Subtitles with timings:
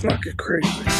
[0.00, 0.97] Fucking crazy.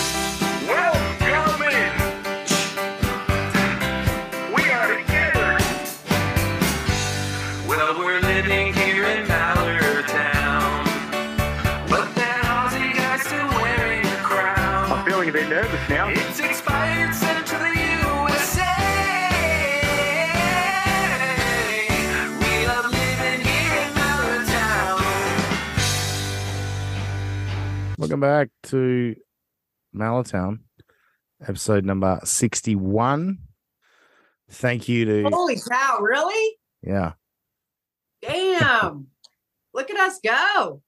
[28.08, 29.16] Welcome back to
[29.94, 30.60] Mallertown,
[31.46, 33.36] episode number 61.
[34.50, 36.56] Thank you to, Holy cow, really?
[36.82, 37.12] yeah.
[38.22, 39.08] Damn.
[39.74, 40.80] Look at us go.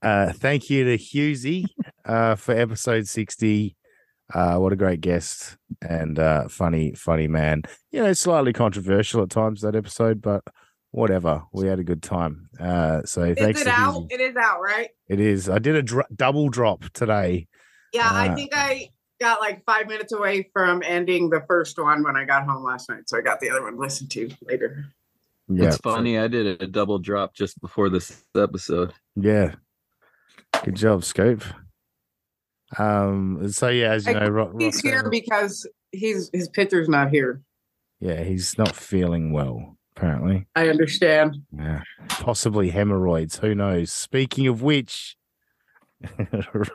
[0.00, 1.64] Uh, thank you to Husey
[2.04, 3.76] uh, for episode 60.
[4.32, 7.62] Uh, what a great guest and uh, funny, funny man.
[7.90, 10.44] You know, slightly controversial at times that episode, but
[10.90, 11.44] whatever.
[11.52, 12.48] We had a good time.
[12.58, 13.94] Uh, so Is thanks it out?
[13.94, 14.12] Husey.
[14.12, 14.88] It is out, right?
[15.08, 15.48] It is.
[15.48, 17.48] I did a dr- double drop today.
[17.92, 22.02] Yeah, Uh, I think I got like five minutes away from ending the first one
[22.02, 23.08] when I got home last night.
[23.08, 24.84] So I got the other one listened to later.
[25.48, 26.16] Yeah, It's funny.
[26.18, 28.92] I did a double drop just before this episode.
[29.16, 29.54] Yeah.
[30.64, 31.42] Good job, Scope.
[32.78, 36.88] Um, so yeah, as you I know, Ro- He's here Roxanne- because he's his pitcher's
[36.88, 37.42] not here.
[38.00, 40.46] yeah, he's not feeling well, apparently.
[40.54, 41.38] I understand.
[41.56, 41.82] Yeah.
[42.08, 43.38] Possibly hemorrhoids.
[43.38, 43.92] Who knows?
[43.92, 45.16] Speaking of which,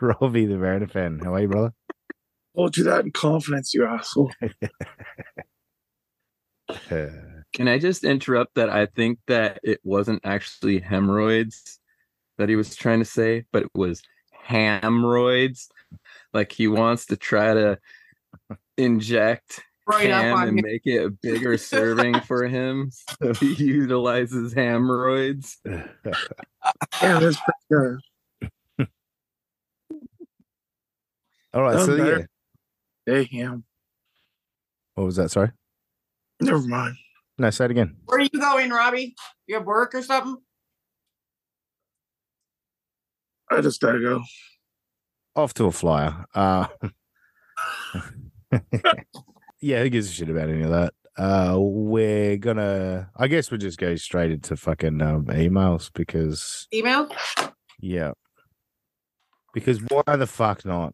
[0.02, 1.20] Robbie the Verona fan.
[1.24, 1.74] How are you, brother?
[2.56, 4.32] Told you that in confidence, you asshole.
[6.90, 8.70] Can I just interrupt that?
[8.70, 11.80] I think that it wasn't actually hemorrhoids
[12.38, 14.02] that he was trying to say, but it was
[14.32, 15.70] hemorrhoids.
[16.34, 17.80] Like he wants to try to
[18.78, 20.66] inject Right up ham on and him.
[20.66, 22.92] make it a bigger serving for him.
[23.22, 25.58] So he utilizes hemorrhoids.
[27.02, 28.00] Yeah, that's pretty
[28.80, 28.88] good.
[31.54, 31.74] all right.
[31.74, 32.28] Done So better.
[33.06, 33.24] yeah.
[33.32, 33.64] Damn.
[34.96, 35.30] What was that?
[35.30, 35.52] Sorry.
[36.42, 36.96] Never mind.
[37.38, 37.98] No, say it again.
[38.06, 39.14] Where are you going, Robbie?
[39.46, 40.38] You have work or something?
[43.52, 44.24] I just gotta go.
[45.36, 46.26] Off to a flyer.
[46.34, 46.66] Uh,
[49.66, 50.94] yeah, who gives a shit about any of that?
[51.18, 53.10] Uh, we're gonna.
[53.16, 57.10] I guess we'll just go straight into fucking um, emails because Email?
[57.80, 58.12] yeah,
[59.56, 60.94] because why the fuck not?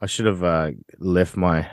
[0.00, 1.68] I should have uh, left my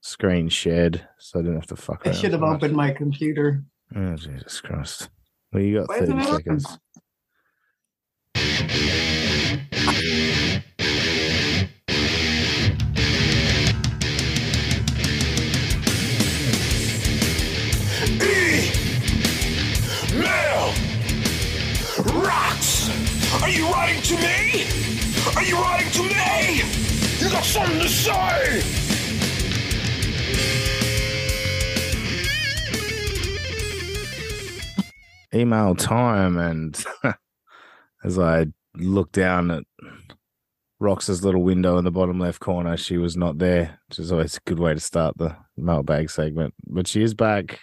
[0.00, 2.02] screen shared so I didn't have to fuck.
[2.04, 2.56] I should have much.
[2.56, 3.62] opened my computer.
[3.94, 5.08] Oh Jesus Christ!
[5.52, 6.78] Well, you got Why thirty seconds.
[23.84, 24.64] Writing to me?
[25.36, 26.62] Are you writing to me?
[27.18, 28.62] You got something to say?
[35.34, 36.84] email time and
[38.04, 38.46] as I
[38.76, 39.64] looked down at
[40.78, 44.36] Rox's little window in the bottom left corner, she was not there, which is always
[44.36, 46.54] a good way to start the mailbag segment.
[46.64, 47.58] But she is back.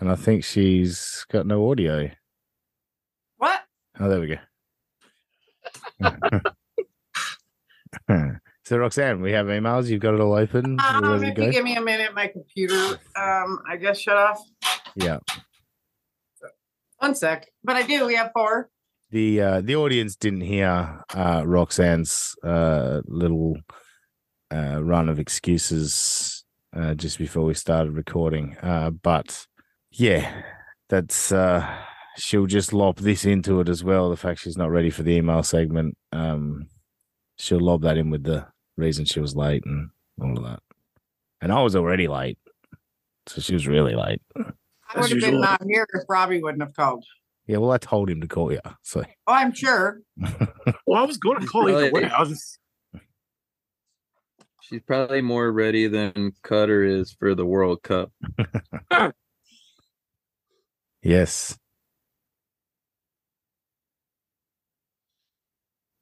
[0.00, 2.10] And I think she's got no audio.
[4.00, 4.36] Oh, there we go.
[8.64, 9.88] so Roxanne, we have emails.
[9.88, 10.78] You've got it all open.
[10.80, 14.40] Um, if you give me a minute, my computer, um, I guess shut off.
[14.94, 15.18] Yeah.
[16.98, 17.46] One sec.
[17.62, 18.06] But I do.
[18.06, 18.70] We have four.
[19.10, 23.56] the uh the audience didn't hear uh Roxanne's uh little
[24.52, 26.44] uh run of excuses
[26.76, 29.46] uh just before we started recording uh but
[29.90, 30.42] yeah
[30.88, 31.66] that's uh
[32.16, 35.12] she'll just lob this into it as well the fact she's not ready for the
[35.12, 36.66] email segment um
[37.38, 38.46] she'll lob that in with the
[38.76, 39.90] reason she was late and
[40.20, 40.60] all of that
[41.40, 42.38] and I was already late
[43.26, 45.40] so she was really late I would have been usual.
[45.40, 47.04] not here if Robbie wouldn't have called.
[47.46, 50.00] yeah well I told him to call you so Oh, I'm sure.
[50.86, 51.76] Well, I was going to call you.
[51.76, 52.04] Really?
[52.04, 52.58] I was just
[54.62, 58.12] She's probably more ready than Cutter is for the World Cup.
[61.02, 61.56] yes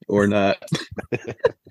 [0.09, 0.57] or not.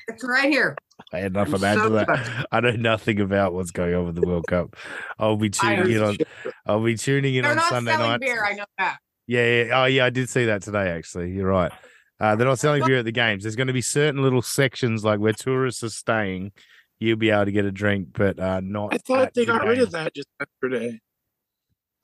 [0.10, 0.78] It's right here.
[1.12, 2.08] I had enough I'm imagine so that.
[2.08, 2.46] sorry.
[2.52, 4.76] I know nothing about what's going on with the World Cup.
[5.20, 6.08] I'll be tuning in know.
[6.10, 6.18] on.
[6.66, 8.22] I'll be tuning in They're on not Sunday selling night.
[8.22, 8.46] beer.
[8.46, 8.98] I know that.
[9.28, 9.82] Yeah, yeah.
[9.82, 10.06] Oh, yeah.
[10.06, 10.90] I did see that today.
[10.92, 11.72] Actually, you're right.
[12.20, 13.44] Uh, they're not selling beer at the games.
[13.44, 16.52] There's going to be certain little sections like where tourists are staying.
[17.00, 18.94] You'll be able to get a drink, but uh, not.
[18.94, 21.00] I thought they the got rid of that just yesterday.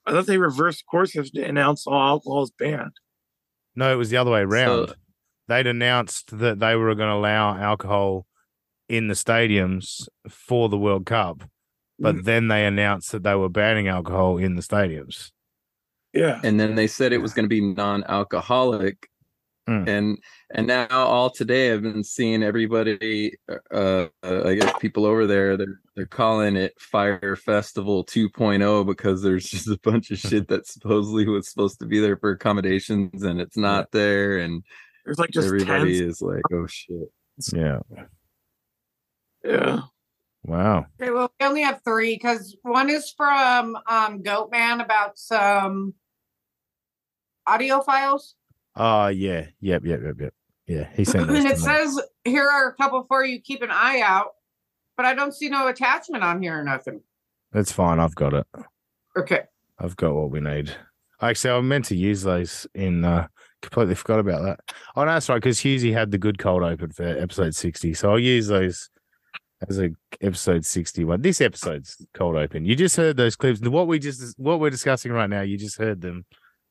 [0.05, 2.91] I thought they reversed course and announced all alcohol is banned.
[3.75, 4.89] No, it was the other way around.
[4.89, 4.93] So-
[5.47, 8.25] They'd announced that they were going to allow alcohol
[8.89, 11.43] in the stadiums for the World Cup,
[11.99, 12.23] but Mm.
[12.23, 15.31] then they announced that they were banning alcohol in the stadiums.
[16.13, 16.39] Yeah.
[16.43, 19.09] and then they said it was going to be non-alcoholic
[19.67, 19.87] Mm.
[19.87, 20.17] and
[20.53, 24.07] and now all today i've been seeing everybody uh, uh
[24.45, 29.69] i guess people over there they're they're calling it Fyre festival 2.0 because there's just
[29.69, 33.55] a bunch of shit that supposedly was supposed to be there for accommodations and it's
[33.55, 34.63] not there and
[35.05, 36.15] There's like just everybody tens.
[36.15, 37.09] is like oh shit
[37.53, 37.79] Yeah.
[39.43, 39.79] Yeah.
[40.45, 40.85] Wow.
[41.01, 45.93] Okay, well, we only have three because one is from um Goatman about some
[47.47, 48.35] audio files.
[48.75, 49.47] Oh, yeah.
[49.61, 49.85] Yep.
[49.85, 49.99] Yep.
[50.03, 50.15] Yep.
[50.19, 50.33] Yep.
[50.67, 50.87] Yeah.
[50.95, 53.39] He sent and it says here are a couple for you.
[53.41, 54.31] Keep an eye out.
[54.95, 57.01] But I don't see no attachment on here or nothing.
[57.51, 57.99] That's fine.
[57.99, 58.47] I've got it.
[59.17, 59.41] Okay.
[59.79, 60.75] I've got what we need.
[61.21, 63.03] Actually, I meant to use those in.
[63.03, 63.27] uh
[63.63, 64.59] Completely forgot about that.
[64.97, 65.37] Oh, no, that's right.
[65.37, 68.89] Because Husey had the good cold open for episode sixty, so I'll use those
[69.69, 71.21] as a episode sixty-one.
[71.21, 72.65] This episode's cold open.
[72.65, 73.61] You just heard those clips.
[73.61, 76.25] What we just what we're discussing right now, you just heard them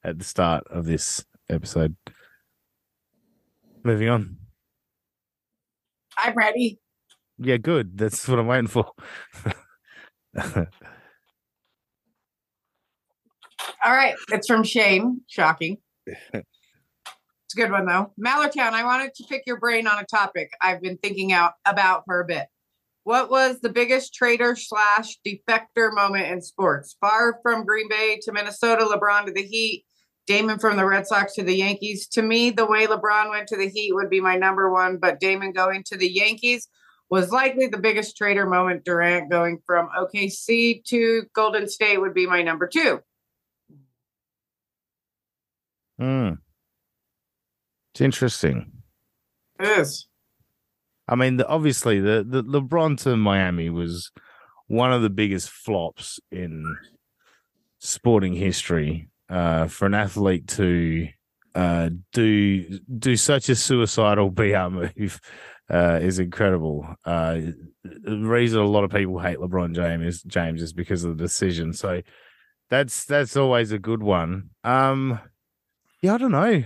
[0.05, 1.97] at the start of this episode.
[3.85, 4.37] Moving on.
[6.19, 6.79] I'm ready.
[7.39, 7.97] Yeah, good.
[7.97, 8.91] That's what I'm waiting for.
[13.85, 14.15] All right.
[14.31, 15.23] It's from Shane.
[15.27, 15.79] Shocking.
[17.53, 18.11] It's a good one though.
[18.19, 22.05] Mallertown, I wanted to pick your brain on a topic I've been thinking out about
[22.07, 22.47] for a bit.
[23.05, 26.97] What was the biggest traitor slash defector moment in sports?
[26.99, 29.85] Favre from Green Bay to Minnesota, LeBron to the Heat,
[30.27, 32.07] Damon from the Red Sox to the Yankees.
[32.13, 35.21] To me, the way LeBron went to the Heat would be my number one, but
[35.21, 36.69] Damon going to the Yankees
[37.11, 38.87] was likely the biggest traitor moment.
[38.87, 43.01] Durant going from OKC to Golden State would be my number two.
[45.99, 46.31] Hmm.
[47.93, 48.73] It's interesting.
[49.61, 50.07] It is.
[51.09, 54.11] I mean, the, obviously, the, the LeBron to Miami was
[54.67, 56.77] one of the biggest flops in
[57.79, 59.09] sporting history.
[59.29, 61.09] Uh, for an athlete to
[61.55, 65.21] uh, do do such a suicidal BR move
[65.71, 66.87] uh, is incredible.
[67.05, 67.39] Uh,
[67.83, 71.25] the reason a lot of people hate LeBron James is James is because of the
[71.25, 71.73] decision.
[71.73, 72.03] So
[72.69, 74.51] that's that's always a good one.
[74.65, 75.19] Um,
[76.03, 76.65] yeah, I don't know.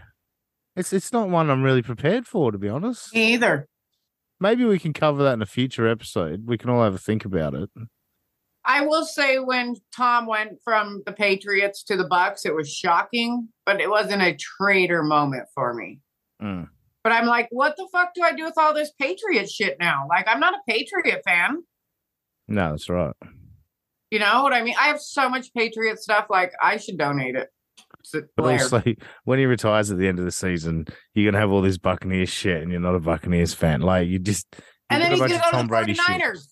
[0.77, 3.67] It's it's not one I'm really prepared for, to be honest Me either.
[4.41, 6.47] maybe we can cover that in a future episode.
[6.47, 7.71] We can all have a think about it.
[8.65, 13.49] I will say when Tom went from the Patriots to the Bucks, it was shocking,
[13.65, 16.01] but it wasn't a traitor moment for me.
[16.43, 16.69] Mm.
[17.05, 20.07] But I'm like, what the fuck do I do with all this Patriot shit now?
[20.09, 21.63] Like, I'm not a Patriot fan.
[22.49, 23.15] No, that's right.
[24.11, 24.75] You know what I mean?
[24.81, 26.27] I have so much Patriot stuff.
[26.29, 27.49] Like, I should donate it.
[28.13, 28.61] To But Blair.
[28.63, 28.83] also,
[29.25, 32.29] when he retires at the end of the season, you're gonna have all this Buccaneers
[32.29, 33.81] shit, and you're not a Buccaneers fan.
[33.81, 34.47] Like you just,
[34.91, 36.49] and then you've got a going bunch to of go to the 49ers.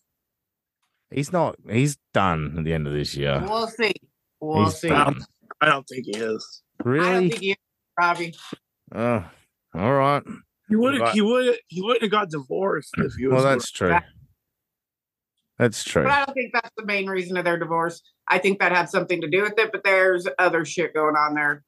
[1.10, 1.56] He's not.
[1.70, 3.40] He's done at the end of this year.
[3.46, 3.92] We'll see.
[4.40, 4.88] We'll he's see.
[4.88, 5.24] done.
[5.60, 6.62] I don't think he is.
[6.84, 7.06] Really?
[7.06, 7.30] I don't Really?
[7.30, 7.54] think you,
[7.98, 8.34] Robbie.
[8.94, 9.24] Oh,
[9.74, 10.22] all right.
[10.68, 11.12] He would have.
[11.12, 11.56] He would.
[11.68, 13.34] He wouldn't have got divorced if he was.
[13.34, 13.96] Well, that's true.
[15.58, 16.02] That's true.
[16.02, 18.02] But I don't think that's the main reason of their divorce.
[18.28, 21.34] I think that had something to do with it, but there's other shit going on
[21.34, 21.64] there.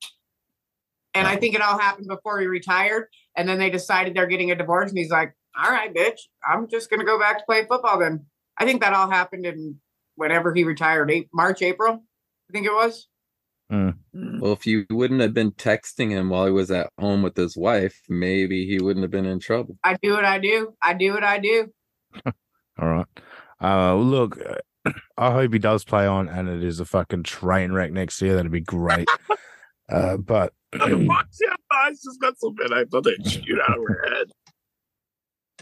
[1.14, 3.08] And I think it all happened before he retired.
[3.36, 4.90] And then they decided they're getting a divorce.
[4.90, 7.98] And he's like, all right, bitch, I'm just going to go back to playing football
[7.98, 8.26] then.
[8.58, 9.76] I think that all happened in
[10.16, 12.02] whenever he retired, eight, March, April,
[12.48, 13.08] I think it was.
[14.40, 17.56] well if you wouldn't have been texting him while he was at home with his
[17.56, 20.74] wife maybe he wouldn't have been in trouble I do what I do.
[20.80, 21.72] I do what I do.
[22.78, 23.06] All right.
[23.60, 24.38] Uh, look,
[25.18, 28.34] I hope he does play on, and it is a fucking train wreck next year.
[28.36, 29.08] That'd be great.
[29.90, 32.72] uh, but Watch your eyes just got so bad.
[32.72, 34.26] I thought they'd shoot out of her head.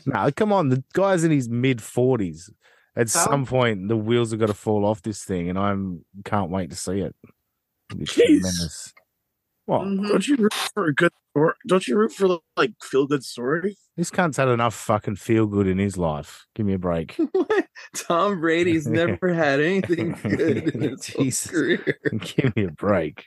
[0.06, 2.50] no, come on, the guy's in his mid forties.
[2.96, 3.20] At So?
[3.20, 6.70] some point, the wheels have got to fall off this thing, and I'm can't wait
[6.70, 7.14] to see it.
[7.92, 8.14] It'll Jeez.
[8.40, 8.92] tremendous.
[9.66, 9.82] What?
[9.86, 10.08] Mhm.
[10.08, 11.54] Don't you root for a good story?
[11.66, 13.76] Don't you root for like feel good story?
[13.96, 16.46] This cunt's had enough fucking feel good in his life.
[16.54, 17.16] Give me a break.
[17.94, 21.50] tom brady's never had anything good in his whole Jesus.
[21.50, 21.98] career
[22.36, 23.24] Give me a break.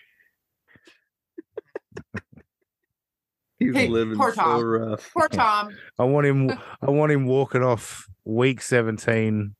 [3.59, 4.63] He's Hey, living poor so Tom.
[4.63, 5.09] rough.
[5.13, 5.75] Poor Tom.
[5.97, 6.51] I want him.
[6.81, 9.55] I want him walking off week seventeen.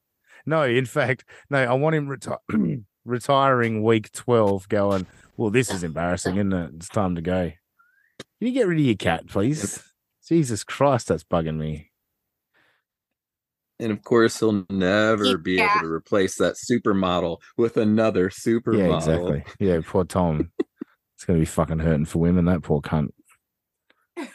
[0.46, 1.58] No, in fact, no.
[1.64, 4.70] I want him reti- retiring week twelve.
[4.70, 5.08] Going.
[5.38, 6.72] Well, this is embarrassing, isn't it?
[6.76, 7.52] It's time to go.
[8.40, 9.84] Can you get rid of your cat, please?
[10.28, 11.92] Jesus Christ, that's bugging me.
[13.80, 18.90] And of course, he'll never be able to replace that supermodel with another supermodel.
[18.90, 19.44] Yeah, exactly.
[19.60, 20.52] Yeah, poor Tom.
[21.16, 22.46] it's gonna be fucking hurting for women.
[22.46, 23.10] That poor cunt.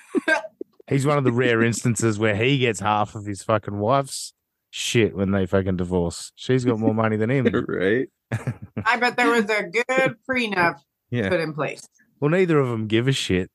[0.88, 4.35] He's one of the rare instances where he gets half of his fucking wife's
[4.71, 6.30] shit when they fucking divorce.
[6.37, 7.47] She's got more money than him.
[7.68, 8.09] right?
[8.85, 10.78] I bet there was a good prenup
[11.12, 11.28] Yeah.
[11.28, 11.87] put in place.
[12.21, 13.50] Well, neither of them give a shit.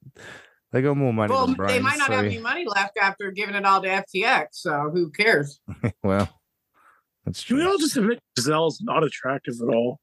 [0.71, 1.73] They got more money Well, than brains.
[1.73, 4.47] they might not have any money left after giving it all to FTX.
[4.51, 5.59] So who cares?
[6.03, 6.29] Well,
[7.25, 7.57] that's true.
[7.57, 7.71] Can we true.
[7.71, 9.99] all just admit Gisele's not attractive at all?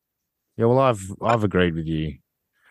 [0.56, 2.18] Yeah, well, I've I've agreed with you.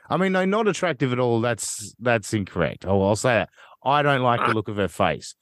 [0.09, 1.41] I mean, no, not attractive at all.
[1.41, 2.85] That's that's incorrect.
[2.87, 3.49] Oh, I'll say that.
[3.83, 5.35] I don't like the look of her face.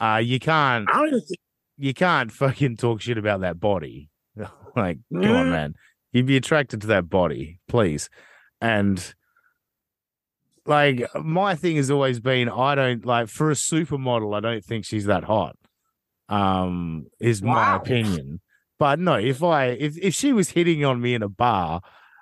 [0.00, 1.38] Uh you can't I don't think
[1.78, 4.10] you can't fucking talk shit about that body.
[4.36, 5.50] like, come on, Mm.
[5.50, 5.74] man.
[6.12, 8.08] You'd be attracted to that body, please.
[8.60, 9.14] And
[10.66, 14.84] like my thing has always been I don't like for a supermodel, I don't think
[14.84, 15.56] she's that hot.
[16.28, 18.40] Um, is my opinion.
[18.78, 21.80] But no, if I if if she was hitting on me in a bar,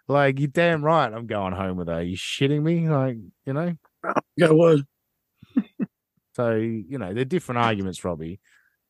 [0.08, 2.02] like you're damn right I'm going home with her.
[2.02, 2.88] you shitting me?
[2.88, 3.74] Like, you know?
[4.04, 4.84] I would.
[6.34, 8.40] So, you know, they're different arguments, Robbie.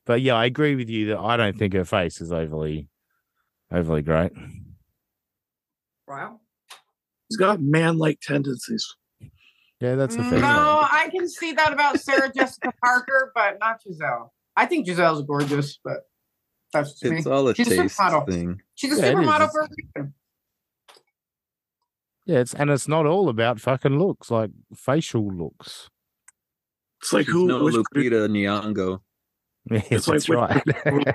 [0.07, 2.89] But yeah, I agree with you that I don't think her face is overly
[3.73, 4.33] overly great.
[6.07, 6.41] Wow.
[7.33, 8.95] He's got man-like tendencies.
[9.81, 10.41] Yeah, that's a Mm, fair.
[10.41, 10.87] No.
[10.93, 14.31] I can see that about Sarah Jessica Parker, but not Gisele.
[14.55, 16.03] I think Gisele's gorgeous, but
[16.75, 17.17] that's just me.
[17.17, 18.27] It's all a She's a taste supermodel.
[18.29, 18.61] thing.
[18.75, 20.15] She's a Yeah, supermodel for a reason.
[22.27, 25.89] Yeah, it's and it's not all about fucking looks, like facial looks.
[27.01, 27.47] It's like She's who?
[27.49, 29.01] no which Lupita Nyong'o.
[29.71, 30.63] Yes, It's like that's which- right.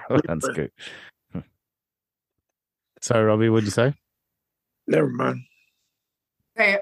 [0.26, 0.72] that's good.
[3.02, 3.94] So, Robbie, what'd you say?
[4.88, 5.42] Never mind.
[6.58, 6.82] Say it.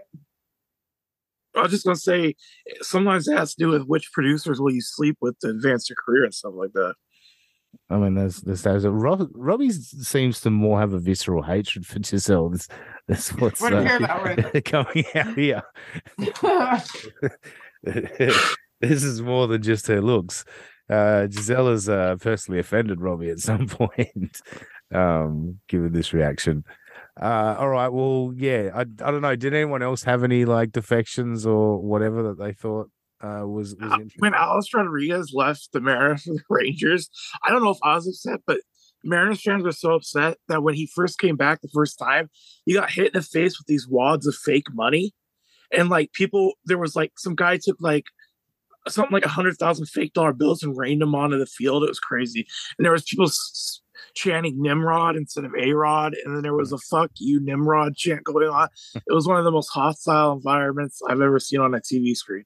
[1.55, 2.35] I was just gonna say,
[2.81, 5.97] sometimes it has to do with which producers will you sleep with to advance your
[6.05, 6.95] career and stuff like that.
[7.89, 11.85] I mean, there's there's there's a Rob, Robbie seems to more have a visceral hatred
[11.85, 12.49] for Gisele.
[12.49, 12.67] That's,
[13.07, 15.63] that's what's What did you uh, that coming out here.
[18.81, 20.45] this is more than just her looks.
[20.89, 24.41] Uh, Gisele has uh, personally offended Robbie at some point,
[24.93, 26.63] um, given this reaction.
[27.21, 29.35] Uh, all right, well, yeah, I, I don't know.
[29.35, 32.89] Did anyone else have any like defections or whatever that they thought
[33.21, 34.19] uh, was was Uh, interesting?
[34.19, 37.09] When Alex Rodriguez left the Mariners for the Rangers,
[37.43, 38.59] I don't know if I was upset, but
[39.03, 42.29] Mariners fans were so upset that when he first came back the first time,
[42.65, 45.13] he got hit in the face with these wads of fake money.
[45.71, 48.05] And like people, there was like some guy took like
[48.87, 51.83] something like a hundred thousand fake dollar bills and rained them onto the field.
[51.83, 52.45] It was crazy.
[52.77, 53.81] And there was people s-
[54.15, 56.15] chanting Nimrod instead of A Rod.
[56.23, 58.69] And then there was a fuck you Nimrod chant going on.
[58.95, 62.45] It was one of the most hostile environments I've ever seen on a TV screen.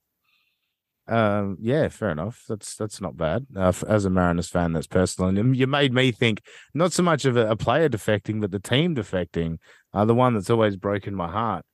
[1.07, 2.43] Um, yeah, fair enough.
[2.47, 3.47] That's that's not bad.
[3.55, 5.35] Uh, as a Mariners fan, that's personal.
[5.35, 6.41] And you made me think
[6.75, 9.57] not so much of a, a player defecting, but the team defecting.
[9.91, 11.65] Uh, the one that's always broken my heart.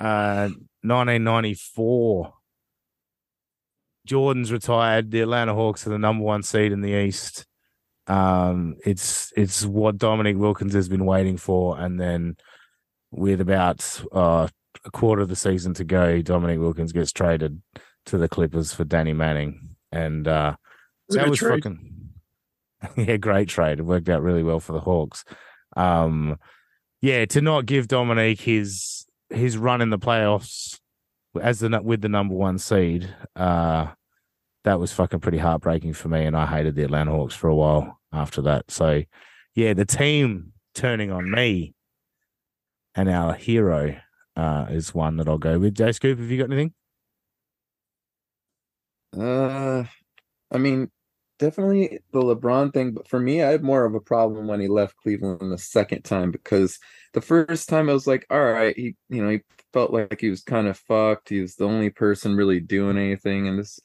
[0.00, 0.50] Uh,
[0.82, 2.32] 1994.
[4.04, 5.12] Jordan's retired.
[5.12, 7.46] The Atlanta Hawks are the number one seed in the East.
[8.06, 12.36] Um, it's it's what Dominique Wilkins has been waiting for, and then
[13.10, 14.48] with about uh,
[14.84, 17.62] a quarter of the season to go, Dominique Wilkins gets traded
[18.06, 20.56] to the Clippers for Danny Manning, and uh,
[21.08, 21.62] was that was trade.
[21.62, 21.92] fucking
[22.96, 23.78] yeah, great trade.
[23.78, 25.24] It worked out really well for the Hawks.
[25.76, 26.38] Um,
[27.00, 30.78] yeah, to not give Dominique his his run in the playoffs
[31.40, 33.88] as the with the number one seed, uh,
[34.64, 37.54] that was fucking pretty heartbreaking for me, and I hated the Atlanta Hawks for a
[37.54, 38.70] while after that.
[38.70, 39.02] So,
[39.54, 41.74] yeah, the team turning on me
[42.94, 43.96] and our hero
[44.36, 45.74] uh, is one that I'll go with.
[45.74, 46.72] Jay Scoop, have you got anything?
[49.18, 49.84] Uh,
[50.50, 50.90] I mean,
[51.38, 54.68] definitely the LeBron thing, but for me, I had more of a problem when he
[54.68, 56.78] left Cleveland the second time because
[57.12, 59.40] the first time I was like, all right, he, you know, he
[59.72, 61.28] felt like he was kind of fucked.
[61.28, 63.80] He was the only person really doing anything, and this,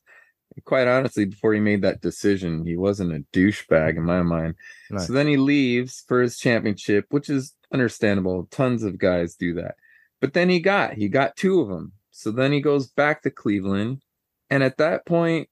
[0.65, 4.55] quite honestly, before he made that decision, he wasn't a douchebag in my mind.
[4.99, 8.47] So then he leaves for his championship, which is understandable.
[8.51, 9.75] Tons of guys do that.
[10.21, 11.93] But then he got he got two of them.
[12.11, 14.01] So then he goes back to Cleveland,
[14.49, 15.49] and at that point,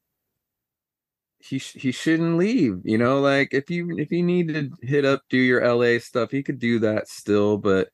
[1.39, 2.81] he sh- he shouldn't leave.
[2.83, 6.31] You know, like if you if you need to hit up do your LA stuff,
[6.31, 7.57] he could do that still.
[7.57, 7.89] But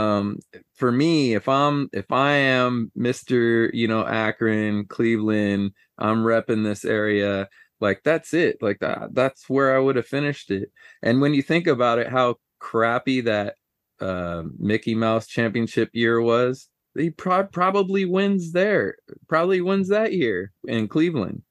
[0.00, 0.38] um
[0.74, 6.84] for me if i'm if i am mr you know akron cleveland i'm repping this
[6.84, 7.48] area
[7.80, 10.70] like that's it like that that's where i would have finished it.
[11.02, 13.54] And when you think about it how crappy that
[14.00, 18.96] uh, mickey mouse championship year was he pro- probably wins there
[19.28, 21.42] probably wins that year in cleveland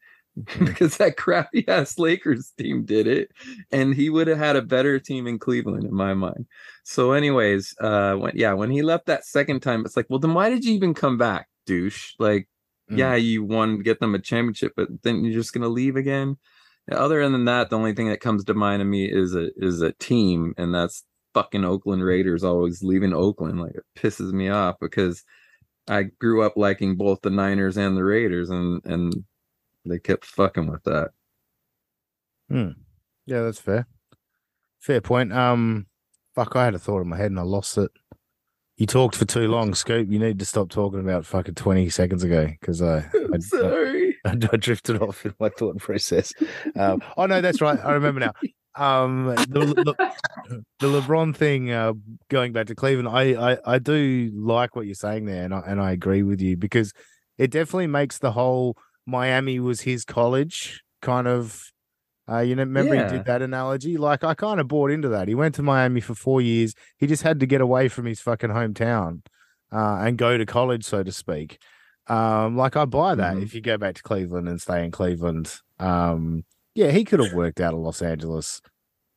[0.60, 3.32] because that crappy ass lakers team did it
[3.72, 6.46] and he would have had a better team in cleveland in my mind.
[6.84, 10.34] So anyways uh when yeah when he left that second time it's like well then
[10.34, 12.14] why did you even come back douche?
[12.20, 12.48] Like
[12.92, 12.98] Mm.
[12.98, 16.38] yeah you won to get them a championship but then you're just gonna leave again?
[16.92, 19.82] Other than that the only thing that comes to mind to me is a is
[19.82, 21.04] a team and that's
[21.36, 25.24] fucking oakland raiders always leaving oakland like it pisses me off because
[25.88, 29.14] i grew up liking both the niners and the raiders and and
[29.86, 31.12] they kept fucking with that
[33.26, 33.88] Yeah, that's fair.
[34.80, 35.32] Fair point.
[35.34, 35.86] Um,
[36.36, 37.92] fuck, I had a thought in my head and I lost it.
[38.78, 40.10] You talked for too long, Scoop.
[40.10, 44.38] You need to stop talking about fucking twenty seconds ago because I, I, sorry I,
[44.52, 46.34] I drifted off in my thought process.
[46.76, 47.78] Um, oh no, that's right.
[47.84, 48.34] I remember now.
[48.76, 49.96] Um, the,
[50.48, 51.94] the, the LeBron thing, uh,
[52.30, 55.62] going back to Cleveland, I, I, I do like what you're saying there, and I,
[55.68, 56.94] and I agree with you because
[57.38, 58.78] it definitely makes the whole
[59.10, 61.64] Miami was his college kind of.
[62.32, 63.98] Uh, you know, remember he did that analogy.
[63.98, 65.28] Like I kind of bought into that.
[65.28, 66.76] He went to Miami for four years.
[66.98, 69.22] He just had to get away from his fucking hometown,
[69.72, 71.58] uh, and go to college, so to speak.
[72.06, 73.42] Um, like I buy that Mhm.
[73.44, 75.56] if you go back to Cleveland and stay in Cleveland.
[75.80, 76.44] Um,
[76.76, 78.62] yeah, he could have worked out of Los Angeles.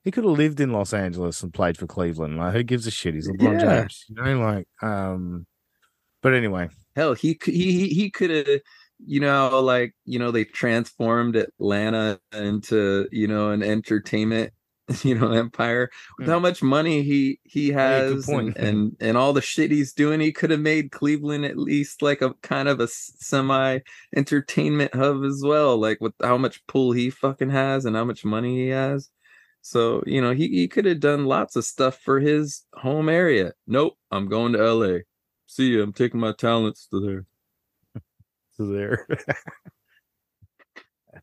[0.04, 2.38] He could have lived in Los Angeles and played for Cleveland.
[2.38, 3.14] Like, who gives a shit?
[3.14, 3.80] He's LeBron Yeah.
[3.80, 4.40] James, you know.
[4.40, 5.46] Like, um,
[6.22, 8.60] but anyway, hell he he, he could have
[9.06, 14.52] you know like you know they transformed atlanta into you know an entertainment
[15.02, 16.42] you know empire with how mm.
[16.42, 18.56] much money he he has point.
[18.56, 22.02] and, and and all the shit he's doing he could have made cleveland at least
[22.02, 23.78] like a kind of a semi
[24.16, 28.24] entertainment hub as well like with how much pull he fucking has and how much
[28.24, 29.08] money he has.
[29.60, 33.52] So you know he, he could have done lots of stuff for his home area.
[33.66, 34.98] Nope i'm going to la
[35.46, 37.24] see you i'm taking my talents to there
[38.58, 39.06] there.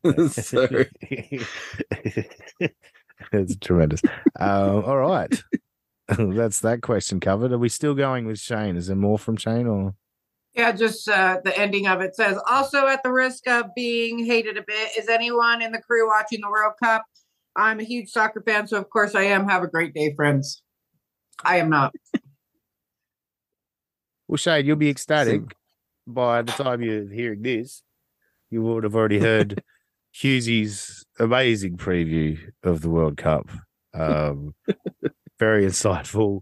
[0.30, 0.88] Sorry.
[3.32, 4.00] it's tremendous.
[4.38, 5.42] Um, all right.
[6.18, 7.52] That's that question covered.
[7.52, 8.76] Are we still going with Shane?
[8.76, 9.94] Is there more from Shane or?
[10.54, 14.56] Yeah, just uh, the ending of it says also at the risk of being hated
[14.56, 14.90] a bit.
[14.98, 17.04] Is anyone in the crew watching the World Cup?
[17.54, 19.48] I'm a huge soccer fan, so of course I am.
[19.48, 20.62] Have a great day, friends.
[21.44, 21.94] I am not.
[24.26, 25.48] Well, Shane, you'll be ecstatic Same.
[26.06, 27.82] By the time you're hearing this.
[28.50, 29.62] You would have already heard
[30.14, 33.48] Hughesy's amazing preview of the World Cup.
[33.94, 34.54] Um,
[35.38, 36.40] very insightful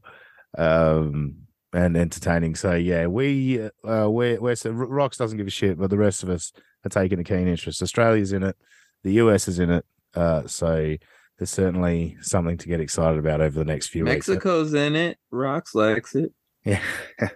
[0.57, 1.37] um,
[1.73, 2.55] and entertaining.
[2.55, 6.23] So yeah, we uh, we're, we're so Rox doesn't give a shit, but the rest
[6.23, 6.53] of us
[6.85, 7.83] are taking a keen interest.
[7.83, 8.57] Australia's in it,
[9.05, 9.85] the US is in it.
[10.15, 10.97] Uh, so
[11.39, 14.29] there's certainly something to get excited about over the next few weeks.
[14.29, 15.19] Mexico's in it.
[15.33, 16.33] Rox likes it.
[16.65, 16.81] Yeah.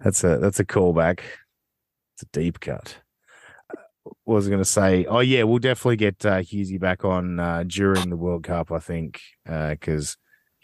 [0.00, 1.20] that's a that's a callback.
[2.14, 2.98] It's a deep cut.
[3.70, 3.82] Uh,
[4.24, 5.04] What was going to say?
[5.06, 8.72] Oh yeah, we'll definitely get uh, Husey back on uh, during the World Cup.
[8.72, 10.16] I think because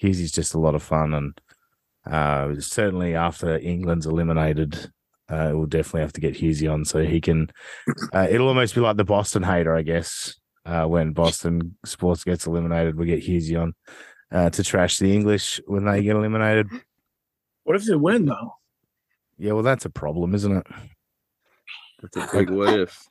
[0.02, 1.40] Husey's just a lot of fun, and
[2.06, 4.90] uh, certainly after England's eliminated,
[5.28, 7.50] uh, we'll definitely have to get Husey on so he can.
[8.12, 10.34] Uh, it'll almost be like the Boston hater, I guess.
[10.66, 13.74] Uh, when Boston sports gets eliminated, we get Husey on
[14.32, 16.68] uh, to trash the English when they get eliminated.
[17.64, 18.54] What if they win though?
[19.38, 20.66] Yeah, well, that's a problem, isn't it?
[22.02, 23.06] That's a big what if.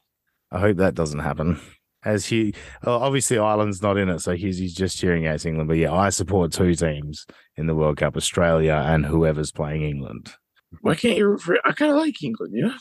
[0.52, 1.60] I hope that doesn't happen.
[2.06, 5.70] As he, well, obviously, Ireland's not in it, so he's, he's just cheering out England.
[5.70, 10.34] But yeah, I support two teams in the World Cup: Australia and whoever's playing England.
[10.82, 11.28] Why can't you?
[11.28, 12.54] root for- I kind of like England.
[12.56, 12.74] Yeah,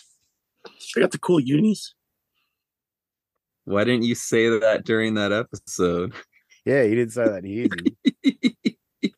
[0.94, 1.94] they got the cool unis.
[3.64, 6.14] Why didn't you say that during that episode?
[6.64, 7.44] Yeah, he didn't say that.
[7.44, 7.68] He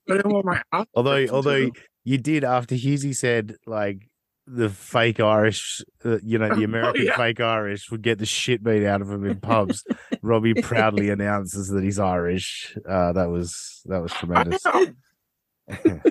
[0.07, 0.63] But I don't want my
[0.95, 1.73] although, although do.
[2.05, 4.07] you did after Husey said like
[4.47, 7.17] the fake Irish, uh, you know, the American yeah.
[7.17, 9.85] fake Irish would get the shit beat out of him in pubs.
[10.23, 12.77] Robbie proudly announces that he's Irish.
[12.89, 14.65] Uh, that was that was tremendous.
[15.85, 16.03] and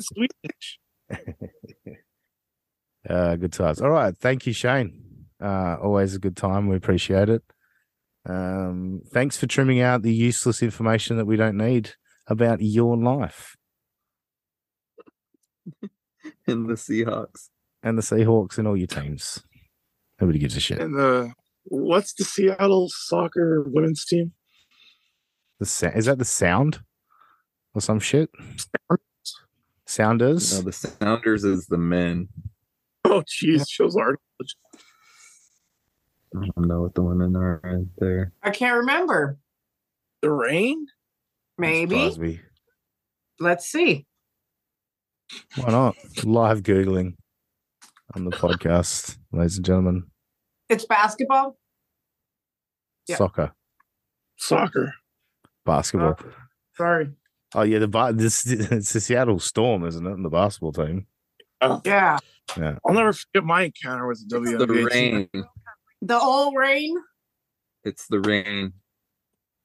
[0.00, 0.78] Swedish.
[3.08, 3.80] Uh, good times.
[3.80, 4.16] All right.
[4.18, 5.26] Thank you, Shane.
[5.40, 6.66] Uh, always a good time.
[6.66, 7.42] We appreciate it.
[8.28, 11.92] Um, thanks for trimming out the useless information that we don't need
[12.26, 13.56] about your life
[16.52, 17.48] in the Seahawks.
[17.82, 19.42] and the Seahawks and all your teams.
[20.20, 20.80] Nobody gives a shit.
[20.80, 21.32] And the
[21.64, 24.32] what's the Seattle soccer women's team?
[25.58, 26.80] The sa- is that the sound
[27.74, 28.30] or some shit?
[29.86, 30.52] Sounders.
[30.54, 32.28] No, the Sounders is the men.
[33.04, 34.20] Oh, jeez, shows art.
[36.34, 38.32] I don't know what the one in there right there.
[38.42, 39.38] I can't remember.
[40.22, 40.86] The rain.
[41.56, 42.40] Maybe.
[43.38, 44.06] Let's see.
[45.56, 45.96] Why not?
[46.24, 47.14] Live Googling
[48.14, 50.04] on the podcast, ladies and gentlemen.
[50.68, 51.56] It's basketball.
[53.08, 53.16] Yeah.
[53.16, 53.52] Soccer,
[54.36, 54.94] Soccer.
[55.64, 56.18] basketball.
[56.76, 57.10] Sorry.
[57.54, 60.12] Oh yeah, the ba- this it's the Seattle Storm, isn't it?
[60.12, 61.06] And the basketball team.
[61.60, 61.80] Oh.
[61.84, 62.18] Yeah.
[62.56, 62.78] Yeah.
[62.86, 64.58] I'll never forget my encounter with the It's WNBA.
[64.84, 65.28] the team.
[65.32, 65.44] rain.
[66.02, 66.96] The old rain.
[67.84, 68.72] It's the rain.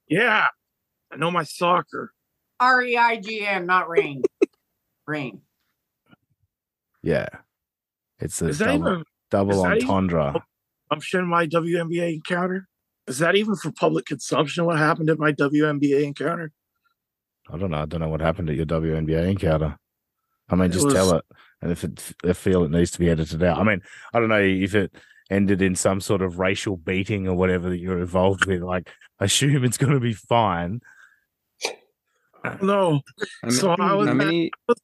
[0.08, 0.47] Yeah,
[1.12, 2.13] I know my soccer.
[2.60, 4.21] R E I G N, not rain.
[5.08, 5.41] rain.
[7.03, 7.27] Yeah,
[8.19, 10.43] it's a Is that double, even double is that even- entendre.
[10.89, 12.67] assumption my WNBA encounter?
[13.07, 14.65] Is that even for public consumption?
[14.65, 16.51] What happened at my WNBA encounter?
[17.49, 17.77] I don't know.
[17.81, 19.77] I don't know what happened at your WNBA encounter.
[20.49, 21.25] I mean, It just was- tell it,
[21.61, 23.57] and if it if feel it needs to be edited out.
[23.57, 23.81] I mean,
[24.13, 24.93] I don't know if it
[25.31, 28.61] ended in some sort of racial beating or whatever that you're involved with.
[28.61, 30.81] Like, assume it's going to be fine.
[32.61, 33.01] No,
[33.43, 34.51] I mean, So I was how at- many?
[34.67, 34.75] You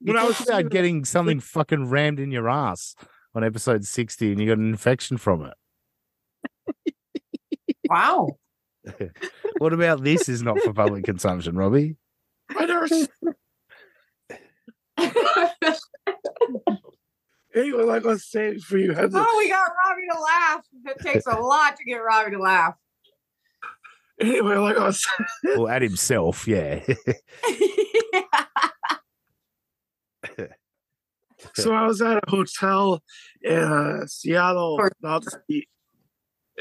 [0.00, 2.94] when I was talked about getting something fucking rammed in your ass
[3.34, 6.94] on episode 60 and you got an infection from it.
[7.88, 8.28] Wow.
[9.58, 11.96] What about this is not for public consumption, Robbie?
[12.56, 12.84] I never.
[12.84, 13.08] s-
[17.54, 20.64] Anyway, like I was saying, for you had the, oh, we got Robbie to laugh.
[20.84, 22.74] It takes a lot to get Robbie to laugh.
[24.20, 25.04] anyway, like I was
[25.44, 26.80] Well, at himself, yeah.
[31.62, 33.02] So I was at a hotel
[33.42, 35.68] in uh, Seattle about to see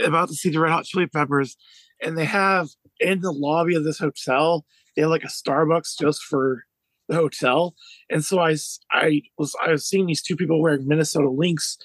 [0.04, 1.56] about to see the Red Hot Chili Peppers,
[2.02, 2.68] and they have
[3.00, 6.64] in the lobby of this hotel they have like a Starbucks just for
[7.08, 7.76] the hotel.
[8.10, 11.78] And so I s- I was I was seeing these two people wearing Minnesota Lynx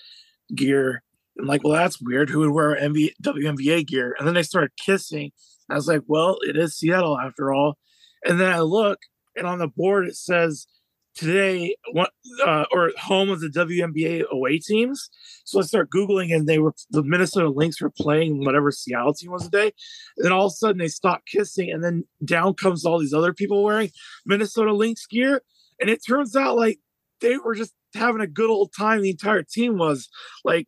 [0.55, 1.03] gear,
[1.37, 2.31] and like, well, that's weird.
[2.31, 4.15] Who would wear NBA, WNBA gear?
[4.19, 5.33] And then they started kissing.
[5.71, 7.79] I was like, well, it is Seattle after all.
[8.25, 8.99] And then I look,
[9.37, 10.67] and on the board it says
[11.15, 12.11] today what
[12.45, 15.11] uh, or home of the WNBA away teams.
[15.45, 19.31] So I start googling, and they were the Minnesota Lynx were playing whatever Seattle team
[19.31, 19.73] was today.
[20.17, 23.15] And then all of a sudden they stop kissing, and then down comes all these
[23.15, 23.91] other people wearing
[24.27, 25.43] Minnesota Lynx gear,
[25.81, 26.79] and it turns out like
[27.21, 29.03] they were just having a good old time.
[29.03, 30.09] The entire team was
[30.45, 30.67] like,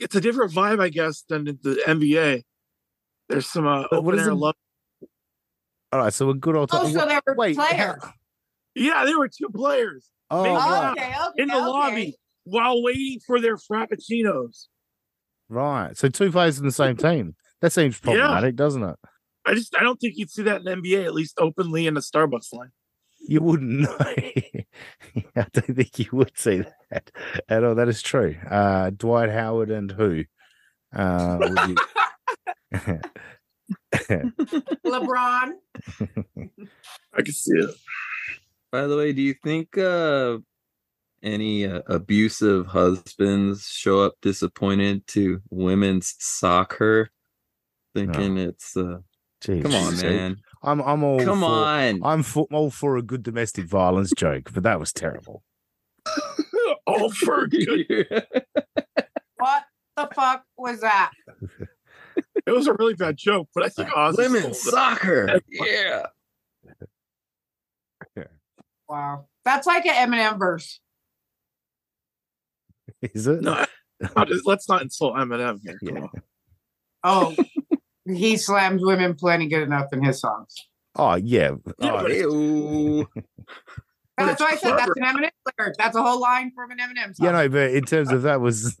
[0.00, 2.42] it's a different vibe, I guess, than the NBA.
[3.28, 4.54] There's some uh, open air it- love.
[5.92, 8.00] All right, so a good old oh, so they were Wait, players.
[8.76, 10.92] How- Yeah, there were two players Oh, right.
[10.92, 11.42] Okay, okay.
[11.42, 11.64] in the okay.
[11.66, 14.66] lobby while waiting for their frappuccinos.
[15.48, 15.96] right.
[15.96, 17.34] So two players in the same team.
[17.60, 18.12] That seems Yeah.
[18.12, 18.96] problematic, doesn't it?
[19.44, 21.94] I just I don't think you'd see that in the NBA at least openly in
[21.94, 22.70] the Starbucks line.
[23.28, 23.96] You wouldn't know.
[24.00, 24.64] I
[25.52, 27.10] don't think you would see that
[27.48, 27.74] at all.
[27.74, 28.36] That is true.
[28.48, 30.24] Uh, Dwight Howard and who?
[30.94, 31.76] Uh, you...
[34.86, 35.52] LeBron.
[37.14, 37.70] I can see it.
[38.72, 40.38] By the way, do you think uh,
[41.22, 47.10] any uh, abusive husbands show up disappointed to women's soccer,
[47.94, 48.98] thinking it's uh,
[49.42, 50.06] Jeez, come on, see?
[50.06, 52.00] man, I'm I'm all come for, on.
[52.04, 55.42] I'm for, all for a good domestic violence joke, but that was terrible.
[56.86, 57.86] All for good.
[59.36, 59.64] What
[59.96, 61.12] the fuck was that?
[62.46, 64.74] It was a really bad joke, but I think Ozzy Women's stole it.
[64.74, 66.06] soccer, yeah.
[68.90, 69.26] Wow.
[69.44, 70.80] That's like an Eminem verse.
[73.02, 73.40] Is it?
[73.40, 73.64] No,
[74.16, 75.78] not- let's not insult Eminem here.
[75.86, 76.02] Come Yeah.
[76.02, 76.10] on.
[77.02, 77.36] Oh,
[78.06, 80.54] he slams women plenty good enough in his songs.
[80.96, 81.52] Oh yeah.
[81.78, 83.08] Yeah, Oh, but it's- Ew.
[84.16, 85.76] But That's why I said that's an Eminem lyric.
[85.78, 87.24] That's a whole line from an Eminem song.
[87.24, 88.76] yeah, no, but in terms of that was